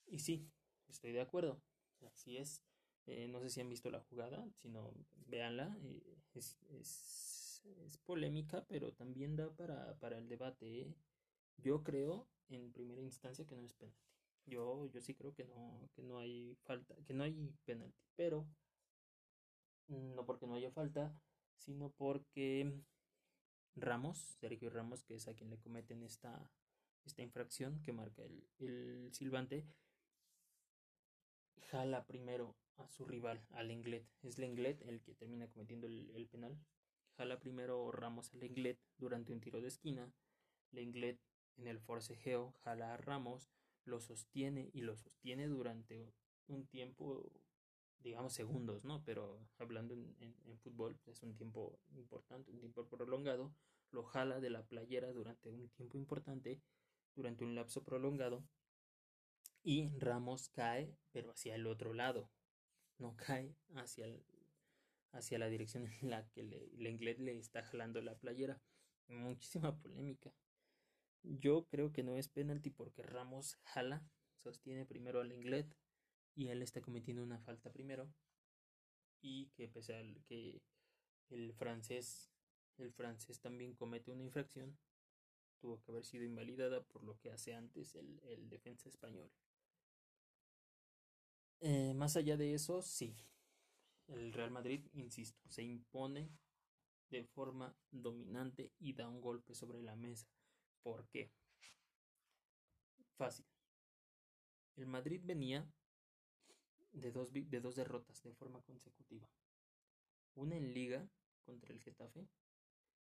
[0.07, 0.51] Y sí,
[0.89, 1.63] estoy de acuerdo,
[2.01, 2.63] así es.
[3.07, 4.93] Eh, no sé si han visto la jugada, si no,
[5.27, 5.77] véanla.
[5.83, 10.81] Eh, es, es, es, polémica, pero también da para, para el debate.
[10.81, 10.95] ¿eh?
[11.59, 14.03] Yo creo, en primera instancia, que no es penalti.
[14.47, 18.47] Yo, yo sí creo que no, que no hay falta, que no hay penalti, pero
[19.89, 21.13] no porque no haya falta,
[21.59, 22.73] sino porque
[23.75, 26.49] Ramos, Sergio Ramos, que es a quien le cometen esta,
[27.05, 29.67] esta infracción que marca el, el silbante,
[31.71, 34.07] jala primero a su rival, al Lenglet.
[34.23, 36.59] Es Lenglet el que termina cometiendo el, penal.
[37.17, 40.13] Jala primero Ramos al Lenglet durante un tiro de esquina.
[40.73, 41.21] Lenglet
[41.57, 43.51] en el forcejeo jala a Ramos
[43.85, 46.13] lo sostiene y lo sostiene durante
[46.49, 47.31] un tiempo,
[48.01, 49.03] digamos segundos, ¿no?
[49.05, 53.55] Pero hablando en, en, fútbol es un tiempo importante, un tiempo prolongado,
[53.93, 56.61] lo jala de la playera durante un tiempo importante,
[57.15, 58.45] durante un lapso prolongado,
[59.67, 62.31] y Ramos cae, pero hacia el otro lado,
[62.99, 64.07] no cae hacia,
[65.11, 68.63] hacia la dirección en la que le, el le está jalando la playera.
[69.09, 70.33] Muchísima polémica.
[71.25, 75.75] Yo creo que no es penalti porque Ramos jala, sostiene primero al Inglés
[76.37, 78.09] y él está cometiendo una falta primero.
[79.21, 80.63] Y que pese a que
[81.31, 82.31] el francés,
[82.79, 84.79] el francés también comete una infracción,
[85.61, 89.29] tuvo que haber sido invalidada por lo que hace antes el, el defensa español.
[91.61, 93.17] Eh, más allá de eso, sí,
[94.09, 96.31] el Real Madrid, insisto, se impone
[97.11, 100.27] de forma dominante y da un golpe sobre la mesa.
[100.83, 101.31] ¿Por qué?
[103.17, 103.47] Fácil.
[104.77, 105.67] El Madrid venía
[106.93, 109.29] de dos, de dos derrotas de forma consecutiva.
[110.35, 111.09] Una en liga
[111.45, 112.29] contra el Getafe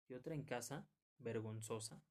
[0.08, 0.88] y otra en casa,
[1.18, 2.02] vergonzosa.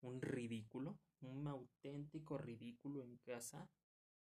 [0.00, 3.68] Un ridículo, un auténtico ridículo en casa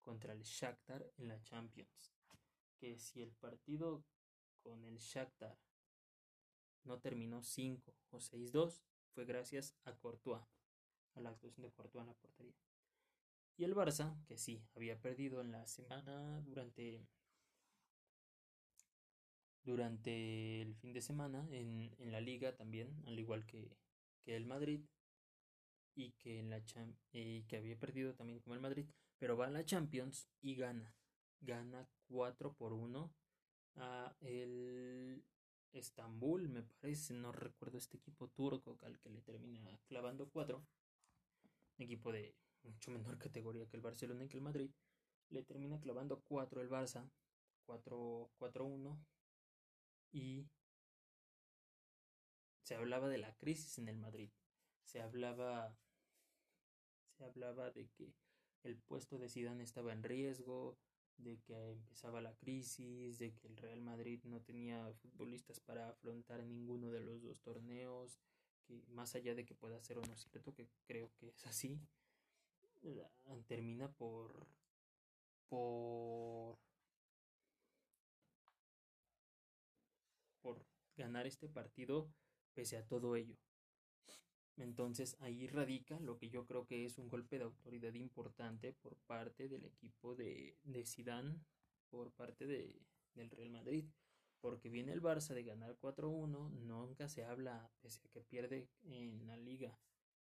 [0.04, 2.12] contra el Shakhtar en la Champions.
[2.78, 4.04] Que si el partido
[4.62, 5.56] con el Shakhtar
[6.84, 8.82] no terminó 5 o 6-2,
[9.14, 10.42] fue gracias a Courtois,
[11.14, 12.54] a la actuación de Courtois en la portería.
[13.56, 17.06] Y el Barça, que sí, había perdido en la semana durante
[19.64, 23.76] durante el fin de semana en, en la liga también, al igual que,
[24.22, 24.82] que el Madrid,
[25.94, 26.60] y que, en la
[27.12, 28.86] y que había perdido también como el Madrid,
[29.18, 30.94] pero va a la Champions y gana.
[31.40, 33.12] Gana 4 por 1
[33.76, 35.24] a el
[35.72, 40.64] Estambul, me parece, no recuerdo este equipo turco al que le termina clavando cuatro,
[41.78, 44.70] equipo de mucho menor categoría que el Barcelona y que el Madrid,
[45.30, 47.10] le termina clavando cuatro el Barça,
[47.66, 48.98] 4-1
[50.12, 50.46] y
[52.62, 54.30] se hablaba de la crisis en el Madrid,
[54.84, 55.76] se hablaba
[57.16, 58.12] se hablaba de que
[58.64, 60.76] el puesto de Zidane estaba en riesgo,
[61.18, 66.42] de que empezaba la crisis, de que el Real Madrid no tenía futbolistas para afrontar
[66.44, 68.18] ninguno de los dos torneos,
[68.66, 71.80] que más allá de que pueda ser o no cierto, que creo que es así,
[73.46, 74.46] termina por
[75.48, 76.58] por
[80.42, 82.10] por ganar este partido
[82.54, 83.36] pese a todo ello.
[84.56, 88.96] Entonces ahí radica lo que yo creo que es un golpe de autoridad importante por
[88.96, 90.84] parte del equipo de, de
[91.90, 92.80] por parte de,
[93.14, 93.84] del Real Madrid.
[94.40, 99.26] Porque viene el Barça de ganar 4-1, nunca se habla, pese a que pierde en
[99.26, 99.78] la liga,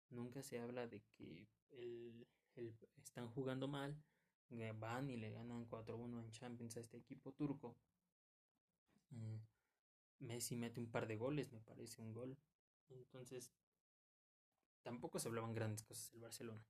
[0.09, 2.27] nunca se habla de que el,
[2.97, 3.95] están jugando mal,
[4.77, 7.77] van y le ganan 4-1 en Champions a este equipo turco.
[9.11, 9.37] Mm,
[10.19, 12.37] Messi mete un par de goles, me parece un gol.
[12.89, 13.51] Entonces,
[14.81, 16.63] tampoco se hablaban grandes cosas del Barcelona.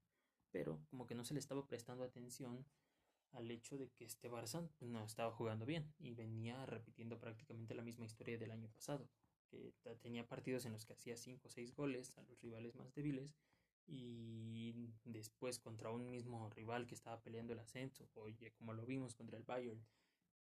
[0.52, 2.66] Pero como que no se le estaba prestando atención
[3.32, 7.84] al hecho de que este Barça no estaba jugando bien y venía repitiendo prácticamente la
[7.84, 9.08] misma historia del año pasado,
[9.48, 12.94] que tenía partidos en los que hacía 5 o 6 goles a los rivales más
[12.94, 13.36] débiles
[13.86, 19.16] y después contra un mismo rival que estaba peleando el ascenso, oye, como lo vimos
[19.16, 19.84] contra el Bayern,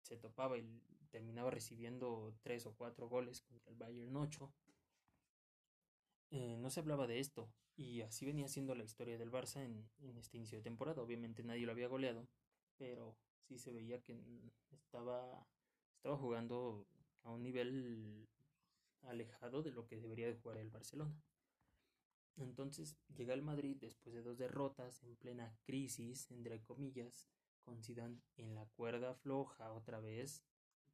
[0.03, 4.53] se topaba y terminaba recibiendo 3 o 4 goles contra el Bayern 8.
[6.31, 9.89] Eh, no se hablaba de esto y así venía siendo la historia del Barça en,
[10.03, 11.03] en este inicio de temporada.
[11.03, 12.29] Obviamente nadie lo había goleado,
[12.77, 13.17] pero
[13.49, 14.17] sí se veía que
[14.73, 15.47] estaba,
[15.97, 16.87] estaba jugando
[17.23, 18.29] a un nivel
[19.03, 21.15] alejado de lo que debería de jugar el Barcelona.
[22.37, 27.27] Entonces llega el Madrid después de dos derrotas en plena crisis, entre comillas,
[27.65, 30.45] con Zidane en la cuerda floja otra vez,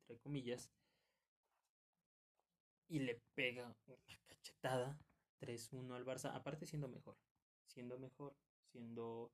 [0.00, 0.70] entre comillas,
[2.88, 4.98] y le pega una cachetada
[5.40, 7.16] 3-1 al Barça, aparte siendo mejor,
[7.66, 8.36] siendo mejor,
[8.70, 9.32] siendo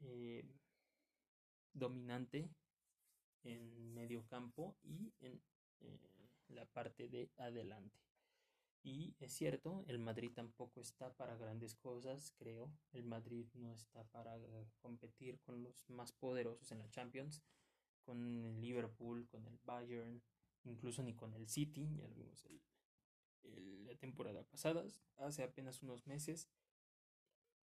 [0.00, 0.44] eh,
[1.72, 2.50] dominante
[3.42, 5.40] en medio campo y en
[5.80, 5.98] eh,
[6.48, 7.98] la parte de adelante.
[8.82, 12.72] Y es cierto, el Madrid tampoco está para grandes cosas, creo.
[12.92, 14.38] El Madrid no está para
[14.80, 17.42] competir con los más poderosos en la Champions,
[18.04, 20.22] con el Liverpool, con el Bayern,
[20.64, 22.60] incluso ni con el City, ya lo vimos el,
[23.42, 24.84] la temporada pasada,
[25.16, 26.48] hace apenas unos meses,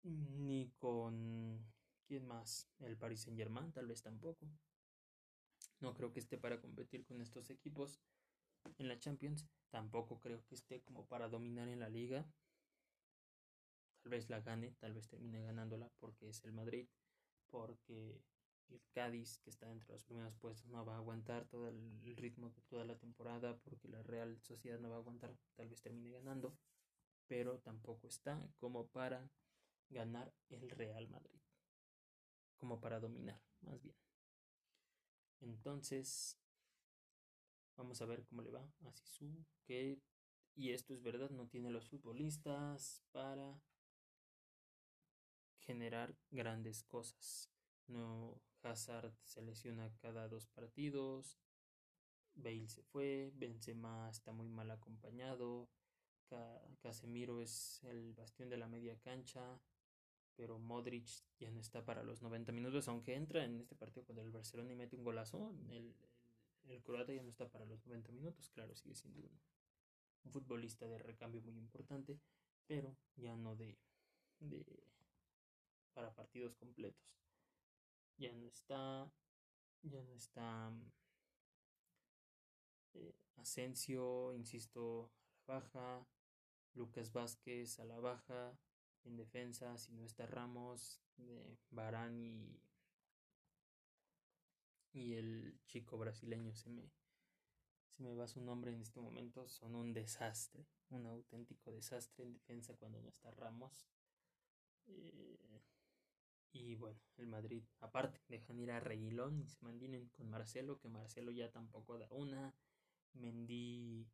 [0.03, 1.65] ni con
[2.07, 2.69] ¿Quién más?
[2.81, 4.47] El Paris Saint Germain, tal vez tampoco.
[5.81, 7.99] No creo que esté para competir con estos equipos
[8.79, 9.47] en la Champions.
[9.71, 12.27] Tampoco creo que esté como para dominar en la liga.
[14.03, 16.87] Tal vez la gane, tal vez termine ganándola porque es el Madrid.
[17.47, 18.21] Porque
[18.71, 22.51] el Cádiz, que está entre los primeros puestos, no va a aguantar todo el ritmo
[22.51, 23.57] de toda la temporada.
[23.59, 26.57] Porque la Real Sociedad no va a aguantar, tal vez termine ganando.
[27.27, 29.31] Pero tampoco está como para
[29.89, 31.41] ganar el Real Madrid
[32.65, 33.95] como para dominar, más bien.
[35.43, 36.39] Entonces,
[37.77, 40.01] vamos a ver cómo le va a Sisu, que,
[40.55, 43.61] y esto es verdad, no tiene los futbolistas para
[45.59, 47.51] generar grandes cosas.
[47.87, 51.39] No, Hazard se lesiona cada dos partidos,
[52.35, 55.69] Bale se fue, Benzema está muy mal acompañado,
[56.81, 59.61] Casemiro es el bastión de la media cancha,
[60.37, 61.09] pero Modric
[61.39, 64.73] ya no está para los 90 minutos, aunque entra en este partido contra el Barcelona
[64.73, 65.95] y mete un golazo, el,
[66.69, 69.41] el, croata ya no está para los 90 minutos, claro, sigue siendo un,
[70.33, 72.19] futbolista de recambio muy importante,
[72.67, 73.77] pero ya no de,
[74.41, 74.65] de
[75.93, 77.24] para partidos completos.
[78.17, 79.11] Ya no está,
[79.83, 80.73] ya no está
[82.95, 85.11] eh, Asensio, insisto,
[85.47, 86.07] a la baja,
[86.75, 88.57] Lucas Vázquez a la baja,
[89.05, 92.61] en defensa, si no está Ramos, de Barán y,
[94.93, 96.91] y el chico brasileño se me,
[97.91, 102.33] se me va su nombre en este momento, son un desastre, un auténtico desastre en
[102.33, 103.87] defensa cuando no está Ramos.
[104.87, 105.61] Eh,
[106.55, 110.89] y bueno, el Madrid, aparte, dejan ir a Reguilón y se mantienen con Marcelo, que
[110.89, 112.55] Marcelo ya tampoco da una.
[113.13, 114.07] Mendy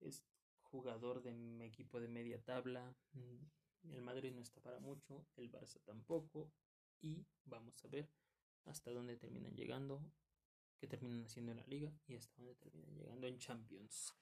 [0.00, 0.24] es
[0.62, 2.96] jugador de mi equipo de media tabla.
[3.84, 6.50] El Madrid no está para mucho, el Barça tampoco.
[7.00, 8.10] Y vamos a ver
[8.64, 10.02] hasta dónde terminan llegando,
[10.78, 14.12] qué terminan haciendo en la liga y hasta dónde terminan llegando en Champions.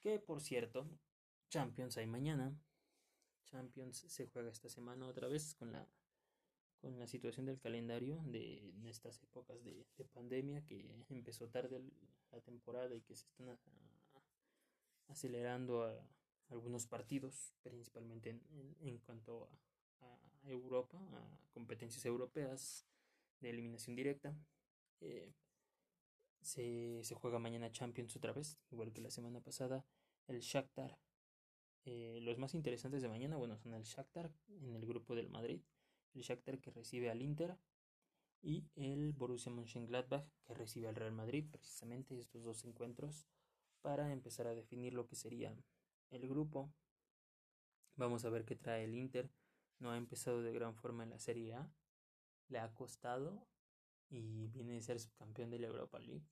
[0.00, 0.88] Que por cierto,
[1.50, 2.58] Champions hay mañana.
[3.44, 5.86] Champions se juega esta semana otra vez con la
[6.82, 11.80] con la situación del calendario de estas épocas de, pandemia que empezó tarde
[12.32, 13.56] la temporada y que se están
[15.06, 15.94] acelerando a,
[16.48, 18.38] algunos partidos, principalmente
[18.80, 19.48] en, cuanto
[20.00, 22.84] a, Europa, a competencias europeas
[23.40, 24.36] de eliminación directa.
[25.00, 25.32] Eh,
[26.42, 29.86] se, juega mañana Champions otra vez, igual que la semana pasada.
[30.26, 30.98] El Shakhtar.
[31.84, 35.60] Eh, los más interesantes de mañana, bueno, son el Shakhtar en el grupo del Madrid,
[36.14, 37.56] el Shakhtar que recibe al Inter
[38.42, 43.26] y el Borussia Mönchengladbach que recibe al Real Madrid, precisamente estos dos encuentros
[43.80, 45.56] para empezar a definir lo que sería
[46.10, 46.72] el grupo.
[47.96, 49.30] Vamos a ver qué trae el Inter.
[49.78, 51.70] No ha empezado de gran forma en la Serie A.
[52.48, 53.46] Le ha costado
[54.08, 56.26] y viene de ser subcampeón de la Europa League.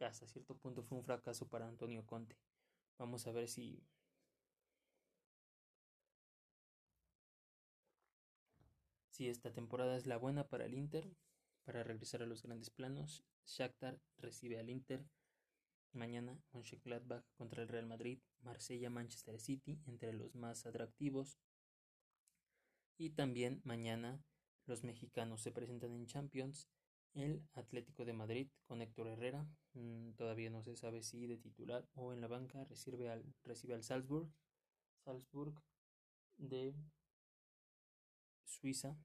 [0.00, 2.36] hasta cierto punto fue un fracaso para Antonio Conte.
[2.98, 3.82] Vamos a ver si
[9.18, 11.10] si esta temporada es la buena para el Inter
[11.64, 13.24] para regresar a los grandes planos.
[13.46, 15.04] Shakhtar recibe al Inter
[15.92, 21.40] mañana Mönchengladbach contra el Real Madrid, Marsella, Manchester City entre los más atractivos.
[22.96, 24.22] Y también mañana
[24.66, 26.68] los mexicanos se presentan en Champions
[27.14, 29.48] el Atlético de Madrid con Héctor Herrera.
[29.72, 33.74] Mm, todavía no se sabe si de titular o en la banca recibe al, recibe
[33.74, 34.30] al Salzburg.
[35.04, 35.60] Salzburg
[36.36, 36.72] de
[38.48, 38.96] Suiza.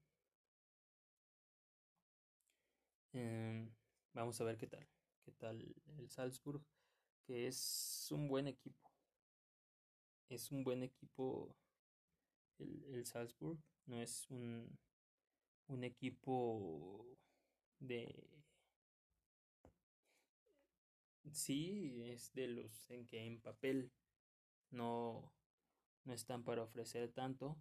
[3.12, 3.70] Em,
[4.12, 4.86] vamos a ver qué tal.
[5.24, 6.62] Qué tal el Salzburg.
[7.26, 8.90] Que es un buen equipo.
[10.28, 11.56] Es un buen equipo
[12.58, 13.58] el, el Salzburg.
[13.86, 14.78] No es un,
[15.68, 17.06] un equipo
[17.78, 18.34] de
[21.32, 23.90] sí es de los en que en papel
[24.70, 25.32] no
[26.04, 27.58] no están para ofrecer tanto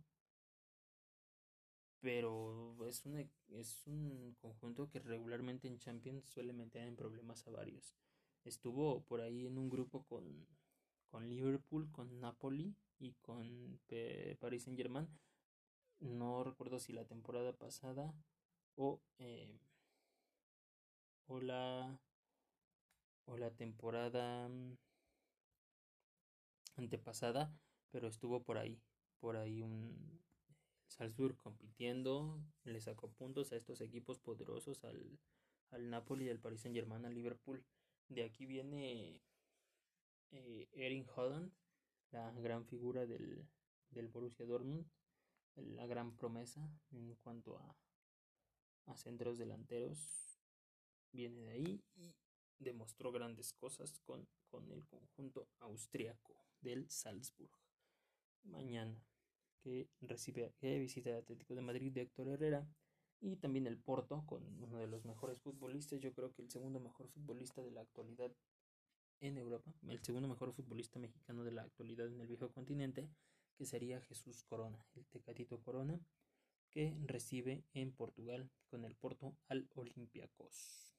[2.04, 3.18] pero es un,
[3.49, 7.95] es un conjunto que regularmente en Champions suele meter en problemas a varios.
[8.43, 10.45] Estuvo por ahí en un grupo con
[11.10, 13.80] con Liverpool con Napoli y con
[14.39, 15.08] Paris Saint Germain
[15.99, 18.14] no recuerdo si la temporada pasada
[18.76, 19.60] o eh,
[21.28, 21.99] o la
[23.26, 24.78] o la temporada mm,
[26.78, 27.54] antepasada,
[27.91, 28.82] pero estuvo por ahí,
[29.20, 30.22] por ahí un
[30.93, 35.19] Salzburg compitiendo, le sacó puntos a estos equipos poderosos al,
[35.71, 37.65] al Napoli, al Paris Saint Germain, al Liverpool.
[38.09, 39.23] De aquí viene
[40.31, 41.51] eh, Erin Holland,
[42.11, 43.47] la gran figura del,
[43.89, 44.85] del Borussia Dortmund,
[45.55, 47.75] la gran promesa en cuanto a,
[48.85, 50.39] a centros delanteros
[51.11, 52.15] viene de ahí y
[52.59, 57.51] demostró grandes cosas con, con el conjunto austriaco del Salzburg.
[58.43, 59.03] Mañana
[59.64, 62.68] que recibe que visita el Atlético de Madrid de Héctor Herrera.
[63.22, 66.82] Y también el Porto con uno de los mejores futbolistas, yo creo que el segundo
[66.82, 68.32] mejor futbolista de la actualidad
[69.22, 73.09] en Europa, el segundo mejor futbolista mexicano de la actualidad en el viejo continente,
[73.55, 76.01] que sería Jesús Corona, el Tecatito Corona,
[76.70, 80.93] que recibe en Portugal con el Porto al Olympiacos.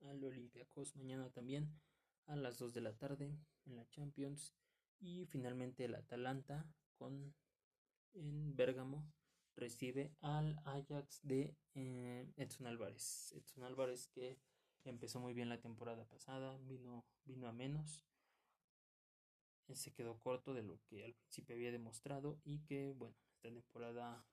[0.00, 1.78] Al Olympiacos mañana también
[2.26, 4.54] a las 2 de la tarde en la Champions.
[5.00, 6.66] Y finalmente el Atalanta
[6.98, 7.34] con
[8.14, 9.04] en Bérgamo
[9.56, 13.32] recibe al Ajax de eh, Edson Álvarez.
[13.32, 14.38] Edson Álvarez que
[14.84, 18.04] empezó muy bien la temporada pasada, vino, vino a menos,
[19.74, 24.24] se quedó corto de lo que al principio había demostrado y que bueno, esta temporada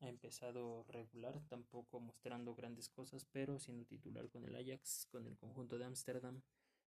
[0.00, 5.36] ha empezado regular, tampoco mostrando grandes cosas, pero siendo titular con el Ajax, con el
[5.38, 6.42] conjunto de Ámsterdam.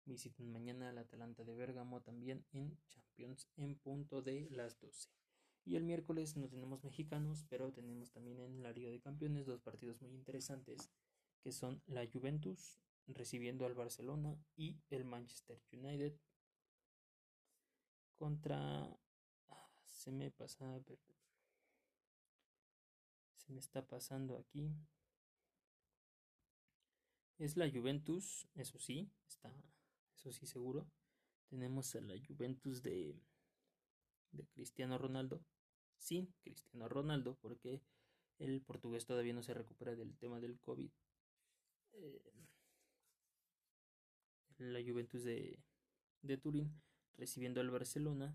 [0.04, 5.08] Visitan mañana al Atalanta de Bérgamo también en Champions en punto de las 12.
[5.64, 9.60] Y el miércoles no tenemos mexicanos, pero tenemos también en la Liga de Campeones dos
[9.60, 10.90] partidos muy interesantes,
[11.40, 16.14] que son la Juventus recibiendo al Barcelona y el Manchester United
[18.16, 18.88] contra...
[19.48, 20.80] Ah, se me pasa,
[23.36, 24.74] se me está pasando aquí.
[27.38, 29.52] Es la Juventus, eso sí, está,
[30.22, 30.88] eso sí seguro.
[31.48, 33.20] Tenemos a la Juventus de,
[34.30, 35.44] de Cristiano Ronaldo,
[35.98, 37.82] sin Cristiano Ronaldo, porque
[38.38, 40.90] el portugués todavía no se recupera del tema del COVID.
[41.94, 42.32] Eh,
[44.58, 45.58] la Juventus de,
[46.22, 46.80] de Turín
[47.14, 48.34] recibiendo al Barcelona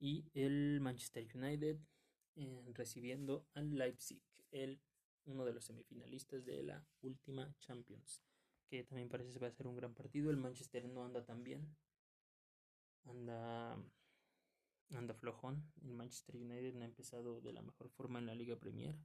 [0.00, 1.78] y el Manchester United
[2.36, 4.80] eh, recibiendo al Leipzig, el,
[5.26, 8.22] uno de los semifinalistas de la última Champions,
[8.72, 10.30] que también parece que va a ser un gran partido.
[10.30, 11.76] El Manchester no anda tan bien,
[13.04, 13.76] anda,
[14.94, 15.70] anda flojón.
[15.82, 18.96] El Manchester United no ha empezado de la mejor forma en la Liga Premier.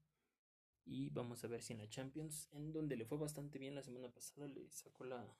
[0.86, 3.84] Y vamos a ver si en la Champions, en donde le fue bastante bien la
[3.84, 5.38] semana pasada, le sacó la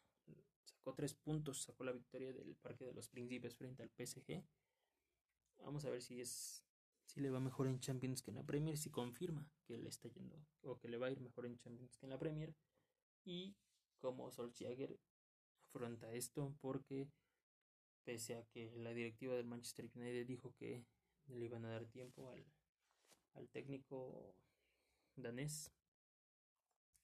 [0.66, 4.44] sacó tres puntos, sacó la victoria del Parque de los Príncipes frente al PSG.
[5.60, 6.66] Vamos a ver si es
[7.06, 10.10] si le va mejor en Champions que en la Premier, si confirma que le está
[10.10, 12.54] yendo o que le va a ir mejor en Champions que en la Premier
[13.24, 13.56] y
[14.00, 15.00] cómo Solskjaer
[15.70, 17.08] afronta esto porque
[18.04, 20.86] pese a que la directiva del Manchester United dijo que
[21.28, 22.46] le iban a dar tiempo al,
[23.34, 24.36] al técnico
[25.16, 25.72] danés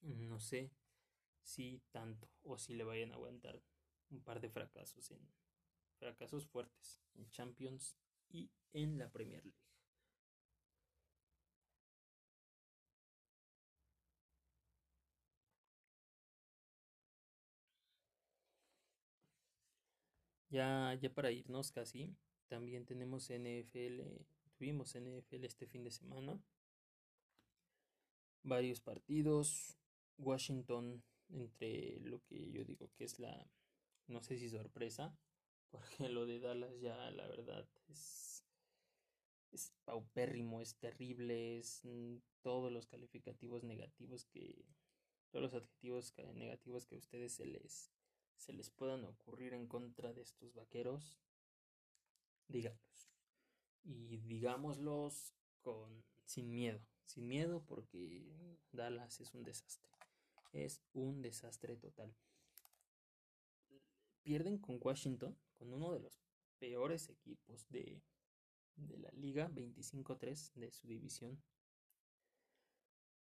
[0.01, 0.71] no sé
[1.41, 3.61] si tanto o si le vayan a aguantar
[4.09, 5.19] un par de fracasos en
[5.97, 7.97] fracasos fuertes en Champions
[8.29, 9.72] y en la Premier League
[20.53, 22.15] ya, ya para irnos casi,
[22.47, 24.01] también tenemos NFL,
[24.55, 26.39] tuvimos NFL este fin de semana.
[28.43, 29.79] Varios partidos.
[30.19, 33.49] Washington, entre lo que yo digo que es la,
[34.07, 35.17] no sé si sorpresa,
[35.71, 38.45] porque lo de Dallas ya la verdad es,
[39.51, 44.65] es paupérrimo, es terrible, es mm, todos los calificativos negativos que,
[45.31, 47.92] todos los adjetivos negativos que a ustedes se les,
[48.37, 51.19] se les puedan ocurrir en contra de estos vaqueros,
[52.47, 53.11] díganlos.
[53.83, 59.91] Y digámoslos con, sin miedo, sin miedo porque Dallas es un desastre.
[60.51, 62.15] Es un desastre total.
[64.21, 66.21] Pierden con Washington, con uno de los
[66.59, 68.01] peores equipos de,
[68.75, 71.41] de la liga, 25-3 de su división.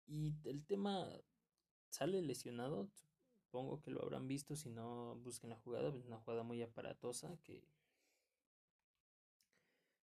[0.06, 1.08] Y el tema
[1.88, 2.90] sale lesionado,
[3.54, 7.38] supongo que lo habrán visto, si no busquen la jugada, es una jugada muy aparatosa
[7.44, 7.62] que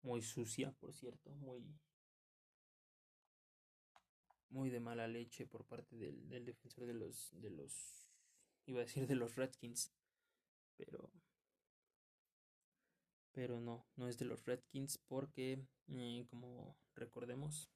[0.01, 1.63] muy sucia, por cierto, muy
[4.49, 8.09] muy de mala leche por parte del, del defensor de los de los
[8.65, 9.93] iba a decir de los Redskins,
[10.75, 11.09] pero
[13.31, 17.69] pero no, no es de los Redskins porque eh, como recordemos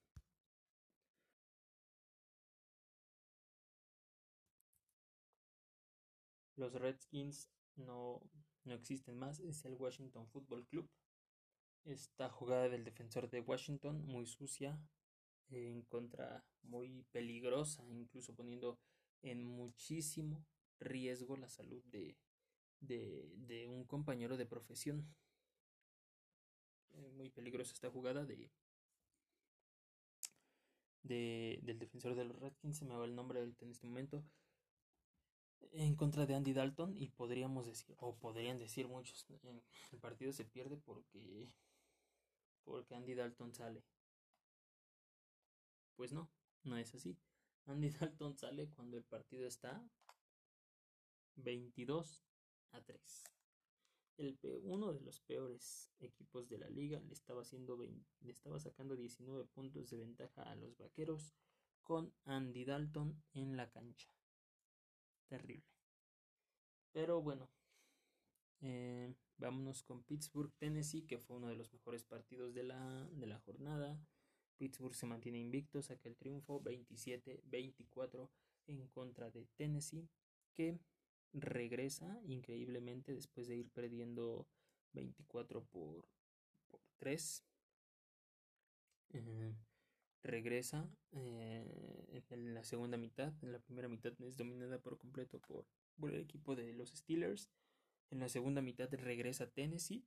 [6.62, 8.22] Los Redskins no,
[8.66, 10.88] no existen más, es el Washington Football Club.
[11.86, 14.80] Esta jugada del defensor de Washington, muy sucia,
[15.50, 18.80] en contra muy peligrosa, incluso poniendo
[19.24, 20.46] en muchísimo
[20.80, 22.16] riesgo la salud de,
[22.80, 25.08] de, de un compañero de profesión.
[27.18, 28.52] muy peligrosa esta jugada de,
[31.04, 34.24] de, del defensor de los Redskins, se me va el nombre ahorita en este momento,
[35.72, 39.26] en contra de Andy Dalton y podríamos decir, o podrían decir muchos,
[39.92, 41.50] el partido se pierde porque,
[42.64, 43.84] porque Andy Dalton sale.
[45.96, 46.30] Pues no,
[46.64, 47.18] no es así.
[47.66, 49.84] Andy Dalton sale cuando el partido está
[51.36, 52.26] 22
[52.72, 53.24] a 3.
[54.18, 58.96] El, uno de los peores equipos de la liga le estaba, haciendo le estaba sacando
[58.96, 61.34] 19 puntos de ventaja a los vaqueros
[61.84, 64.21] con Andy Dalton en la cancha
[65.32, 65.64] terrible.
[66.92, 67.50] Pero bueno,
[68.60, 73.28] eh, vámonos con Pittsburgh, Tennessee, que fue uno de los mejores partidos de la, de
[73.28, 73.98] la jornada.
[74.58, 78.30] Pittsburgh se mantiene invicto, saca el triunfo 27-24
[78.68, 80.10] en contra de Tennessee,
[80.54, 80.78] que
[81.32, 84.50] regresa increíblemente después de ir perdiendo
[84.92, 86.10] 24 por,
[86.68, 87.46] por 3
[90.24, 93.34] regresa eh, en la segunda mitad.
[93.42, 95.66] En la primera mitad es dominada por completo por,
[96.10, 97.50] el equipo de los Steelers.
[98.10, 100.06] En la segunda mitad regresa Tennessee,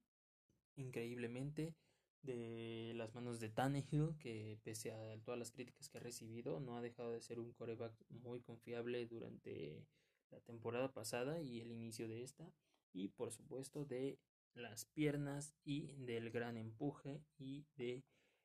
[0.77, 1.75] increíblemente,
[2.23, 6.77] de las manos de Tannehill, que pese a todas las críticas que ha recibido, no
[6.77, 9.87] ha dejado de ser un coreback muy confiable durante
[10.31, 12.51] la temporada pasada y el inicio de esta.
[12.93, 14.19] Y por supuesto de
[14.55, 18.05] las piernas y del gran empuje y de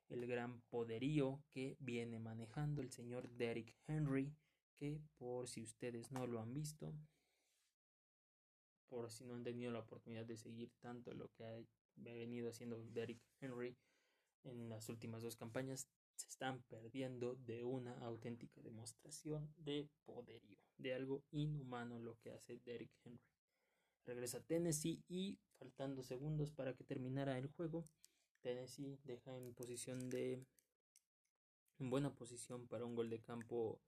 [0.10, 4.36] el gran poderío que viene manejando el señor Derrick Henry,
[4.78, 6.94] que por si ustedes no lo han visto,
[8.88, 11.64] por si no han tenido la oportunidad de seguir tanto lo que ha
[11.96, 13.78] venido haciendo Derrick Henry
[14.44, 20.94] en las últimas dos campañas, se están perdiendo de una auténtica demostración de poderío, de
[20.94, 23.24] algo inhumano lo que hace Derrick Henry.
[24.06, 27.88] Regresa a Tennessee y faltando segundos para que terminara el juego,
[28.42, 30.46] Tennessee deja en posición de
[31.80, 33.80] en buena posición para un gol de campo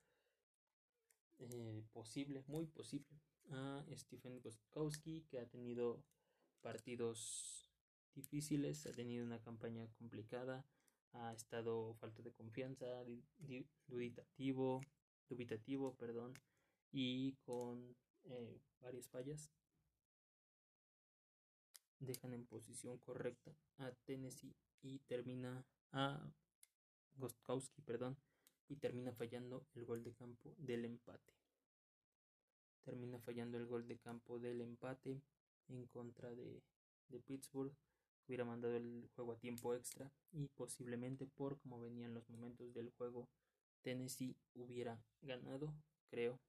[1.39, 6.03] eh, posible, muy posible, a Stephen Gostkowski que ha tenido
[6.61, 7.69] partidos
[8.15, 10.65] difíciles, ha tenido una campaña complicada,
[11.13, 12.85] ha estado falta de confianza,
[13.87, 14.81] dubitativo,
[15.27, 16.33] dubitativo, perdón,
[16.91, 17.95] y con
[18.25, 19.49] eh, varias fallas
[22.01, 26.19] dejan en posición correcta a Tennessee y termina a
[27.17, 28.17] Gostkowski, perdón,
[28.67, 31.33] y termina fallando el gol de campo del empate.
[32.83, 35.21] Termina fallando el gol de campo del empate
[35.67, 36.63] en contra de,
[37.09, 37.73] de Pittsburgh.
[38.27, 42.89] Hubiera mandado el juego a tiempo extra y posiblemente por como venían los momentos del
[42.91, 43.27] juego,
[43.81, 45.73] Tennessee hubiera ganado,
[46.09, 46.39] creo.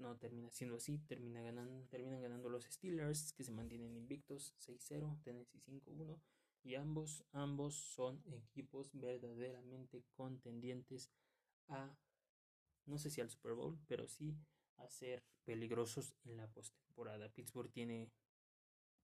[0.00, 5.20] No termina siendo así, termina ganando, terminan ganando los Steelers que se mantienen invictos 6-0,
[5.22, 6.18] Tennessee 5-1
[6.62, 11.10] y ambos, ambos son equipos verdaderamente contendientes
[11.68, 11.94] a,
[12.86, 14.36] no sé si al Super Bowl, pero sí
[14.78, 17.28] a ser peligrosos en la postemporada.
[17.28, 18.10] Pittsburgh tiene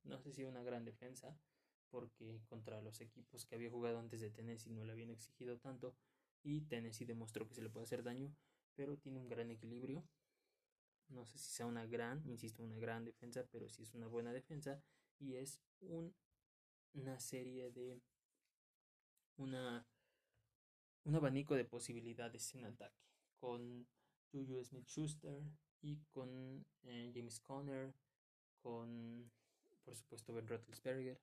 [0.04, 1.38] No sé si una gran defensa,
[1.90, 5.94] porque contra los equipos que había jugado antes de Tennessee no le habían exigido tanto
[6.42, 8.34] y Tennessee demostró que se le puede hacer daño,
[8.74, 10.04] pero tiene un gran equilibrio.
[11.08, 14.32] No sé si sea una gran, insisto, una gran defensa, pero sí es una buena
[14.32, 14.82] defensa
[15.18, 16.14] y es un,
[16.94, 18.00] una serie de
[19.36, 19.86] una
[21.04, 23.06] un abanico de posibilidades en ataque
[23.38, 23.86] con
[24.32, 25.40] Juju Smith Schuster
[25.80, 27.94] y con eh, James Conner,
[28.60, 29.30] con
[29.84, 31.20] por supuesto Ben Roethlisberger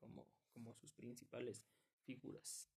[0.00, 1.62] como, como sus principales
[2.04, 2.68] figuras.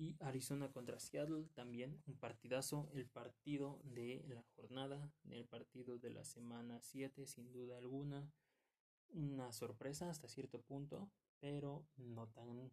[0.00, 6.10] Y Arizona contra Seattle también un partidazo, el partido de la jornada, el partido de
[6.10, 8.32] la semana 7 sin duda alguna.
[9.08, 12.70] Una sorpresa hasta cierto punto, pero no tan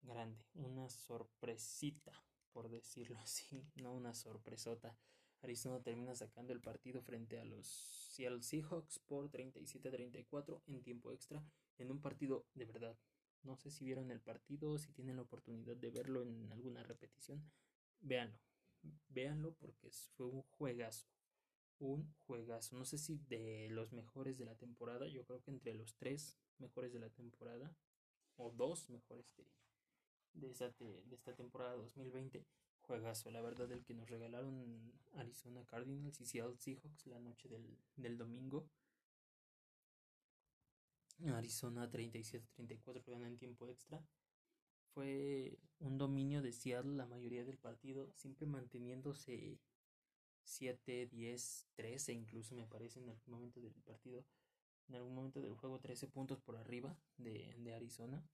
[0.00, 2.12] grande, una sorpresita,
[2.52, 4.96] por decirlo así, no una sorpresota.
[5.42, 11.44] Arizona termina sacando el partido frente a los Seattle Seahawks por 37-34 en tiempo extra,
[11.76, 12.96] en un partido de verdad.
[13.42, 17.42] No sé si vieron el partido, si tienen la oportunidad de verlo en alguna repetición,
[18.00, 18.38] véanlo,
[19.08, 21.06] véanlo porque fue un juegazo,
[21.78, 22.76] un juegazo.
[22.76, 26.38] No sé si de los mejores de la temporada, yo creo que entre los tres
[26.58, 27.74] mejores de la temporada,
[28.36, 29.44] o dos mejores de,
[30.34, 32.44] de esta, de esta temporada 2020.
[32.82, 37.76] Juegazo, la verdad, el que nos regalaron Arizona Cardinals y Seattle Seahawks la noche del,
[37.96, 38.66] del domingo.
[41.34, 44.04] Arizona 37-34 gana en tiempo extra.
[44.94, 49.58] Fue un dominio de Seattle la mayoría del partido, siempre manteniéndose
[50.44, 54.24] 7, 10, 13 incluso me parece en algún momento del partido.
[54.88, 58.24] En algún momento del juego 13 puntos por arriba de, de Arizona.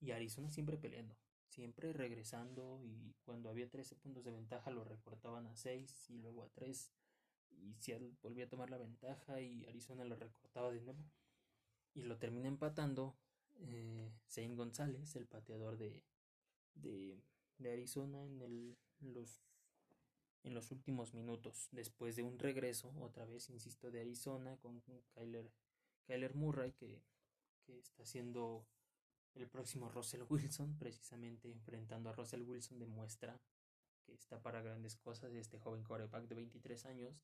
[0.00, 1.16] Y Arizona siempre peleando
[1.50, 6.44] siempre regresando y cuando había 13 puntos de ventaja lo recortaban a 6 y luego
[6.44, 6.92] a 3
[7.50, 11.04] y Seattle volvía a tomar la ventaja y Arizona lo recortaba de nuevo
[11.94, 13.16] y lo termina empatando
[13.60, 16.02] eh, Zane González, el pateador de,
[16.74, 17.20] de,
[17.58, 19.42] de Arizona en, el, los,
[20.44, 24.82] en los últimos minutos después de un regreso otra vez insisto de Arizona con
[25.14, 25.50] Kyler,
[26.06, 27.02] Kyler Murray que,
[27.66, 28.64] que está haciendo
[29.34, 33.40] el próximo Russell Wilson, precisamente enfrentando a Russell Wilson, demuestra
[34.04, 37.14] que está para grandes cosas este joven quarterback de 23 años,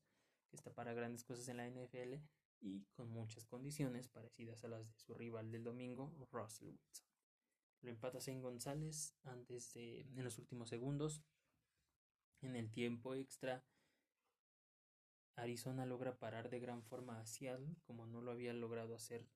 [0.49, 2.15] que está para grandes cosas en la NFL
[2.61, 7.07] y con muchas condiciones parecidas a las de su rival del domingo, Russell Wilson.
[7.81, 11.21] Lo empata Zane González antes de, en los últimos segundos.
[12.41, 13.63] En el tiempo extra,
[15.35, 19.27] Arizona logra parar de gran forma a Seattle, como no lo había logrado hacer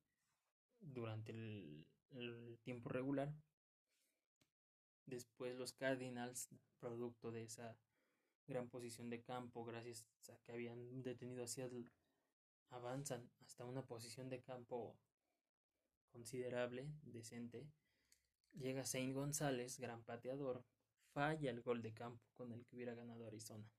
[0.80, 3.34] durante el, el tiempo regular.
[5.06, 6.50] Después los Cardinals,
[6.80, 7.78] producto de esa
[8.48, 11.86] gran posición de campo, gracias a que habían detenido a Seattle,
[12.72, 14.98] avanzan hasta una posición de campo
[16.12, 17.66] considerable, decente.
[18.54, 20.66] Llega Saint González, gran pateador,
[21.14, 23.70] falla el gol de campo con el que hubiera ganado Arizona.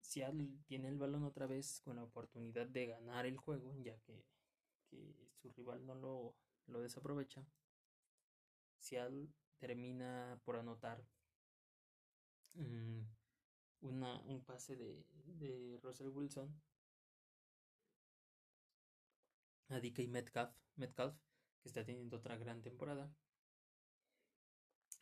[0.00, 4.24] Seattle tiene el balón otra vez con la oportunidad de ganar el juego, ya que,
[5.34, 6.34] su rival no lo
[6.68, 7.44] lo desaprovecha.
[8.78, 9.28] Seattle
[9.58, 11.02] termina por anotar
[12.54, 13.00] mm,
[13.80, 15.04] una, un pase de,
[15.38, 16.54] de Russell Wilson
[19.68, 21.16] a DK Metcalf, Metcalf,
[21.60, 23.12] que está teniendo otra gran temporada.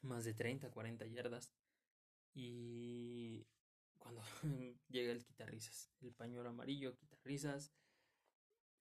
[0.02, 1.52] Más de 30, 40 yardas.
[2.34, 3.46] Y
[3.98, 4.22] cuando
[4.88, 7.72] llega el quitarrisas, el pañuelo amarillo, quitarrisas,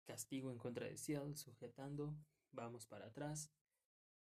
[0.05, 2.15] castigo en contra de Seattle, sujetando,
[2.51, 3.51] vamos para atrás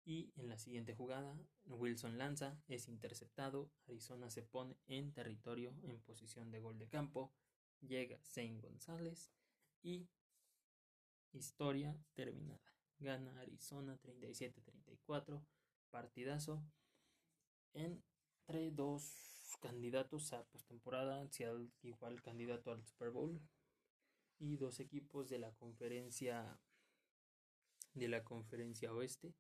[0.06, 6.00] y en la siguiente jugada Wilson lanza, es interceptado, Arizona se pone en territorio en
[6.02, 7.34] posición de gol de campo,
[7.82, 9.32] llega Zane González
[9.84, 10.10] y
[11.34, 12.62] historia terminada.
[13.00, 15.44] Gana Arizona 37-34,
[15.90, 16.64] partidazo
[17.74, 23.42] entre dos candidatos a postemporada, Seattle igual candidato al Super Bowl
[24.40, 26.60] y dos equipos de la conferencia
[27.94, 29.34] de la conferencia oeste,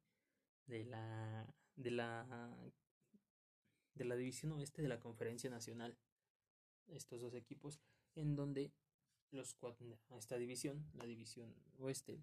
[0.65, 2.57] de la, de la,
[3.95, 5.97] de la división oeste de la conferencia nacional.
[6.87, 7.79] Estos dos equipos,
[8.15, 8.73] en donde
[9.31, 12.21] los cuatro, esta división, la división oeste,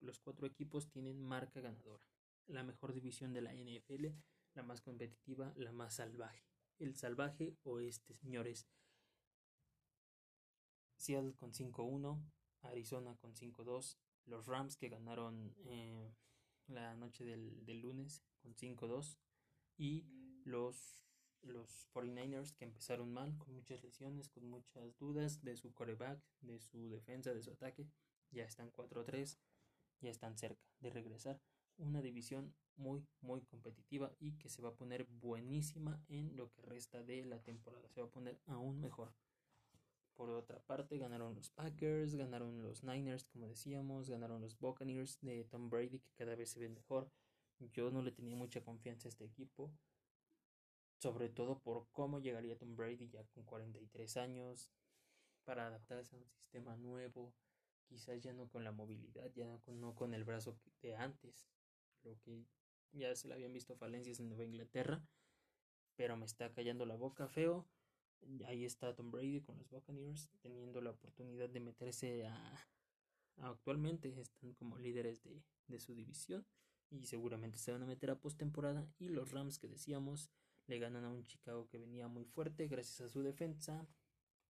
[0.00, 2.04] los cuatro equipos tienen marca ganadora.
[2.46, 4.06] La mejor división de la NFL,
[4.54, 6.46] la más competitiva, la más salvaje.
[6.78, 8.68] El salvaje oeste, señores.
[10.96, 12.22] Seattle con 5-1,
[12.62, 16.14] Arizona con 5-2, los Rams que ganaron eh,
[16.66, 19.18] la noche del, del lunes con 5-2
[19.76, 20.04] y
[20.44, 21.05] los,
[21.46, 26.60] los 49ers que empezaron mal, con muchas lesiones, con muchas dudas de su coreback, de
[26.60, 27.88] su defensa, de su ataque,
[28.30, 29.38] ya están 4-3,
[30.00, 31.40] ya están cerca de regresar.
[31.78, 36.62] Una división muy, muy competitiva y que se va a poner buenísima en lo que
[36.62, 37.88] resta de la temporada.
[37.88, 39.12] Se va a poner aún mejor.
[40.14, 45.44] Por otra parte, ganaron los Packers, ganaron los Niners, como decíamos, ganaron los Buccaneers de
[45.44, 47.10] Tom Brady, que cada vez se ven mejor.
[47.72, 49.70] Yo no le tenía mucha confianza a este equipo,
[51.06, 54.72] sobre todo por cómo llegaría Tom Brady ya con 43 años
[55.44, 57.32] para adaptarse a un sistema nuevo,
[57.84, 61.46] quizás ya no con la movilidad, ya no con, no con el brazo de antes,
[62.02, 62.44] lo que
[62.90, 65.00] ya se le habían visto falencias en Nueva Inglaterra,
[65.94, 67.68] pero me está callando la boca feo.
[68.46, 72.68] Ahí está Tom Brady con los Buccaneers teniendo la oportunidad de meterse a,
[73.36, 76.44] actualmente están como líderes de, de, su división
[76.90, 80.32] y seguramente se van a meter a postemporada y los Rams que decíamos
[80.66, 83.86] le ganan a un Chicago que venía muy fuerte gracias a su defensa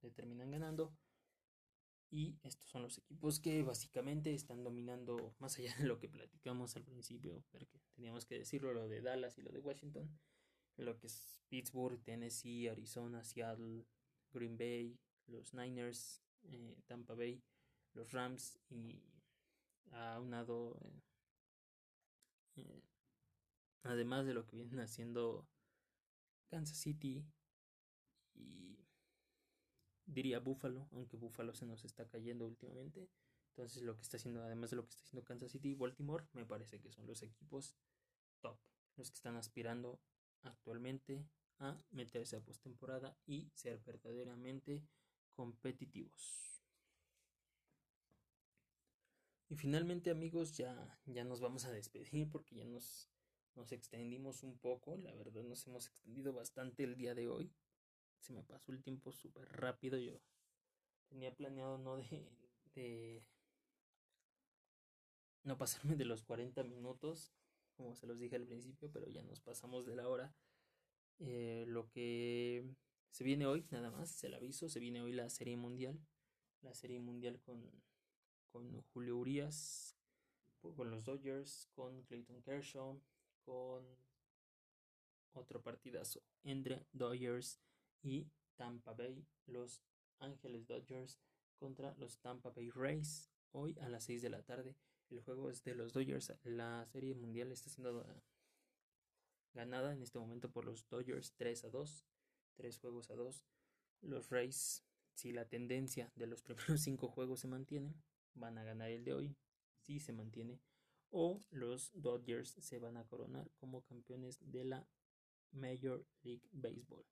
[0.02, 0.96] le terminan ganando.
[2.10, 6.76] Y estos son los equipos que básicamente están dominando más allá de lo que platicamos
[6.76, 10.08] al principio porque teníamos que decirlo lo de Dallas y lo de Washington
[10.76, 13.86] lo que es Pittsburgh, Tennessee, Arizona, Seattle,
[14.30, 17.42] Green Bay, los Niners, eh, Tampa Bay,
[17.94, 19.02] los Rams y
[19.90, 21.02] aunado eh,
[22.56, 22.82] eh,
[23.84, 25.48] además de lo que vienen haciendo
[26.48, 27.24] Kansas City
[28.34, 28.78] y
[30.04, 33.08] diría Buffalo, aunque Buffalo se nos está cayendo últimamente.
[33.50, 36.26] Entonces lo que está haciendo, además de lo que está haciendo Kansas City y Baltimore,
[36.32, 37.76] me parece que son los equipos
[38.40, 38.58] top,
[38.96, 40.00] los que están aspirando
[40.42, 41.26] actualmente
[41.58, 44.86] a meterse a postemporada y ser verdaderamente
[45.32, 46.46] competitivos.
[49.48, 53.08] Y finalmente amigos ya, ya nos vamos a despedir porque ya nos,
[53.56, 57.50] nos extendimos un poco, la verdad nos hemos extendido bastante el día de hoy.
[58.20, 60.20] Se me pasó el tiempo súper rápido, yo
[61.08, 62.30] tenía planeado no de,
[62.74, 63.24] de
[65.44, 67.32] no pasarme de los 40 minutos,
[67.76, 70.34] como se los dije al principio, pero ya nos pasamos de la hora.
[71.18, 72.64] Eh, lo que
[73.10, 75.98] se viene hoy, nada más, se lo aviso, se viene hoy la Serie Mundial.
[76.62, 77.70] La Serie Mundial con,
[78.48, 79.96] con Julio Urias,
[80.74, 83.00] con los Dodgers, con Clayton Kershaw,
[83.46, 83.86] con
[85.32, 87.60] otro partidazo entre Dodgers
[88.02, 89.80] y Tampa Bay, los
[90.18, 91.20] Ángeles Dodgers
[91.56, 93.30] contra los Tampa Bay Rays.
[93.52, 94.76] Hoy a las 6 de la tarde.
[95.08, 96.32] El juego es de los Dodgers.
[96.42, 98.04] La serie mundial está siendo
[99.54, 102.04] ganada en este momento por los Dodgers 3 a 2,
[102.56, 103.44] 3 juegos a 2.
[104.02, 104.84] Los Rays,
[105.14, 107.94] si la tendencia de los primeros 5 juegos se mantiene,
[108.34, 109.36] van a ganar el de hoy,
[109.78, 110.60] si se mantiene,
[111.10, 114.88] o los Dodgers se van a coronar como campeones de la
[115.52, 117.04] Major League Baseball.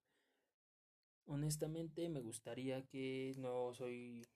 [1.26, 4.26] Honestamente me gustaría que no soy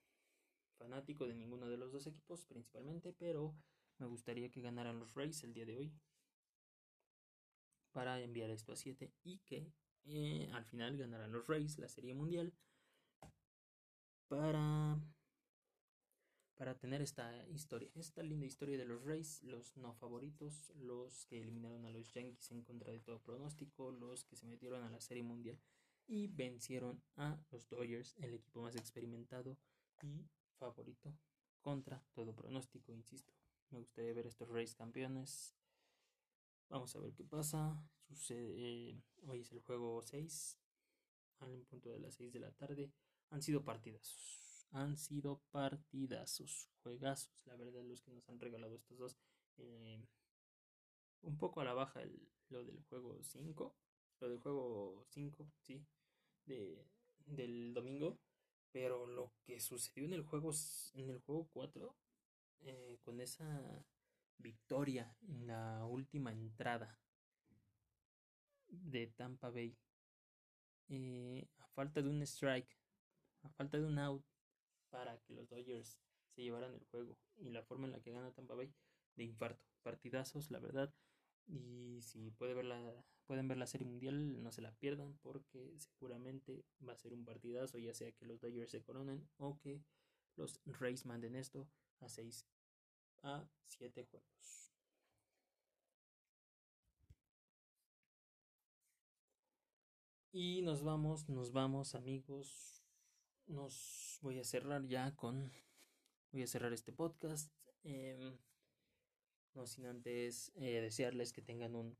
[0.79, 3.55] fanático de ninguno de los dos equipos principalmente, pero
[3.99, 5.93] me gustaría que ganaran los Rays el día de hoy
[7.93, 9.73] para enviar esto a 7 y que
[10.05, 12.55] eh, al final ganarán los Rays la serie mundial
[14.29, 14.99] para
[16.59, 21.41] para tener esta historia, esta linda historia de los Rays, los no favoritos, los que
[21.41, 25.01] eliminaron a los Yankees en contra de todo pronóstico, los que se metieron a la
[25.01, 25.57] Serie Mundial
[26.09, 29.57] y vencieron a los Dodgers, el equipo más experimentado
[30.03, 30.27] y
[30.59, 31.17] favorito
[31.61, 33.33] contra todo pronóstico, insisto.
[33.71, 35.55] Me gustaría ver estos Rays campeones.
[36.71, 37.89] Vamos a ver qué pasa.
[38.09, 40.59] Sucede, eh, hoy es el juego 6,
[41.41, 42.91] al punto de las 6 de la tarde.
[43.31, 44.48] Han sido partidazos.
[44.73, 46.69] Han sido partidazos.
[46.83, 49.19] Juegazos, la verdad, los que nos han regalado estos dos.
[49.57, 50.05] Eh,
[51.23, 52.03] un poco a la baja
[52.51, 53.75] lo del juego 5.
[54.21, 55.87] Lo del juego 5, sí.
[56.45, 56.85] De,
[57.27, 58.19] del domingo.
[58.71, 60.53] Pero lo que sucedió en el juego,
[60.95, 61.97] en el juego 4,
[62.61, 63.85] eh, con esa
[64.39, 66.99] victoria en la última entrada
[68.69, 69.77] de Tampa Bay.
[70.89, 72.77] Eh, a falta de un strike,
[73.43, 74.25] a falta de un out
[74.91, 75.99] para que los Dodgers
[76.31, 78.73] se llevaran el juego y la forma en la que gana Tampa Bay
[79.17, 79.65] de infarto.
[79.83, 80.93] Partidazos, la verdad.
[81.47, 85.75] Y si puede ver la, pueden ver la serie mundial, no se la pierdan porque
[85.79, 89.83] seguramente va a ser un partidazo, ya sea que los Dodgers se coronen o que
[90.37, 91.69] los Rays manden esto
[92.01, 92.47] a 6
[93.23, 94.73] a 7 juegos.
[100.33, 102.78] Y nos vamos, nos vamos amigos.
[103.49, 105.51] Nos voy a cerrar ya con...
[106.33, 107.53] Voy a cerrar este podcast.
[107.83, 108.39] Em,
[109.55, 111.97] no sin antes eh, desearles que tengan un,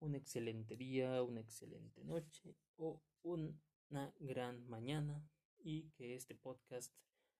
[0.00, 5.26] un excelente día, una excelente noche o una gran mañana
[5.58, 6.94] y que este podcast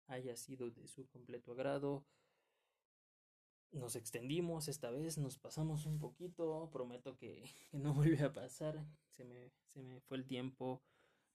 [0.07, 2.05] haya sido de su completo agrado
[3.73, 8.85] nos extendimos esta vez, nos pasamos un poquito, prometo que, no vuelve a pasar,
[9.17, 10.83] se me, se me fue el tiempo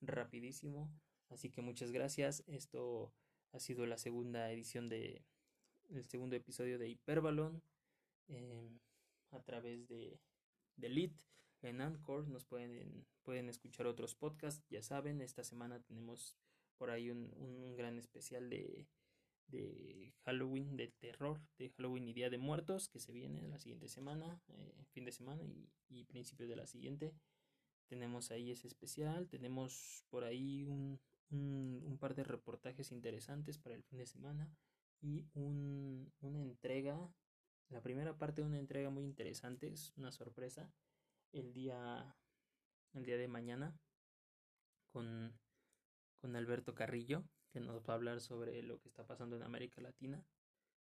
[0.01, 0.91] rapidísimo,
[1.35, 3.13] así que muchas gracias, esto
[3.51, 5.23] ha sido la segunda edición de
[5.89, 7.61] el segundo episodio de Hyperbalon
[8.27, 8.79] em,
[9.31, 10.19] a través de,
[10.77, 11.21] de Lit
[11.61, 16.37] en Anchor nos pueden, pueden escuchar otros podcasts ya saben esta semana tenemos
[16.77, 18.87] por ahí un, un gran especial de,
[19.47, 23.87] de Halloween, de terror, de Halloween y Día de Muertos, que se viene la siguiente
[23.87, 27.13] semana, eh, fin de semana y, y principios de la siguiente.
[27.87, 30.99] Tenemos ahí ese especial, tenemos por ahí un,
[31.31, 34.49] un, par de reportajes interesantes para el fin de semana
[35.01, 36.97] y un, una entrega,
[37.69, 40.71] la primera parte de una entrega muy interesante, es una sorpresa,
[41.31, 42.15] el día,
[42.93, 43.77] el día de mañana
[44.89, 45.37] con,
[46.17, 49.81] con Alberto Carrillo, que nos va a hablar sobre lo que está pasando en América
[49.81, 50.23] Latina.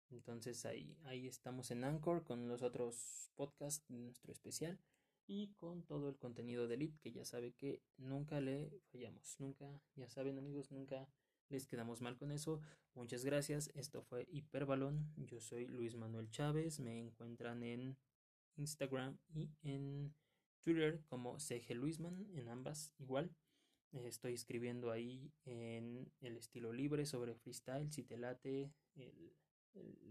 [0.09, 4.79] Entonces ahí, ahí estamos en Anchor con los otros podcasts de nuestro especial
[5.27, 9.81] y con todo el contenido de Elite que ya sabe que nunca le fallamos, nunca,
[9.95, 11.07] ya saben amigos, nunca
[11.49, 12.61] les quedamos mal con eso.
[12.93, 17.97] Muchas gracias, esto fue Hiperbalón, yo soy Luis Manuel Chávez, me encuentran en
[18.55, 20.15] Instagram y en
[20.61, 23.31] Twitter como CG Luisman, en ambas igual.
[23.93, 29.33] Estoy escribiendo ahí en el estilo libre sobre freestyle, si te late el,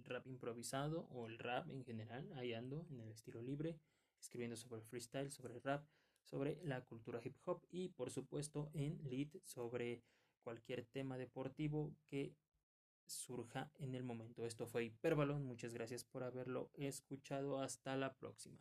[0.04, 3.78] rap improvisado o el rap en general, ahí ando en el estilo libre,
[4.26, 5.86] escribiendo sobre freestyle, sobre rap,
[6.24, 10.02] sobre la cultura hip hop y por supuesto en lead sobre
[10.42, 12.34] cualquier tema deportivo que
[13.06, 14.44] surja en el momento.
[14.44, 18.58] Esto fue Hiperbalón, muchas gracias por haberlo escuchado, hasta la próxima.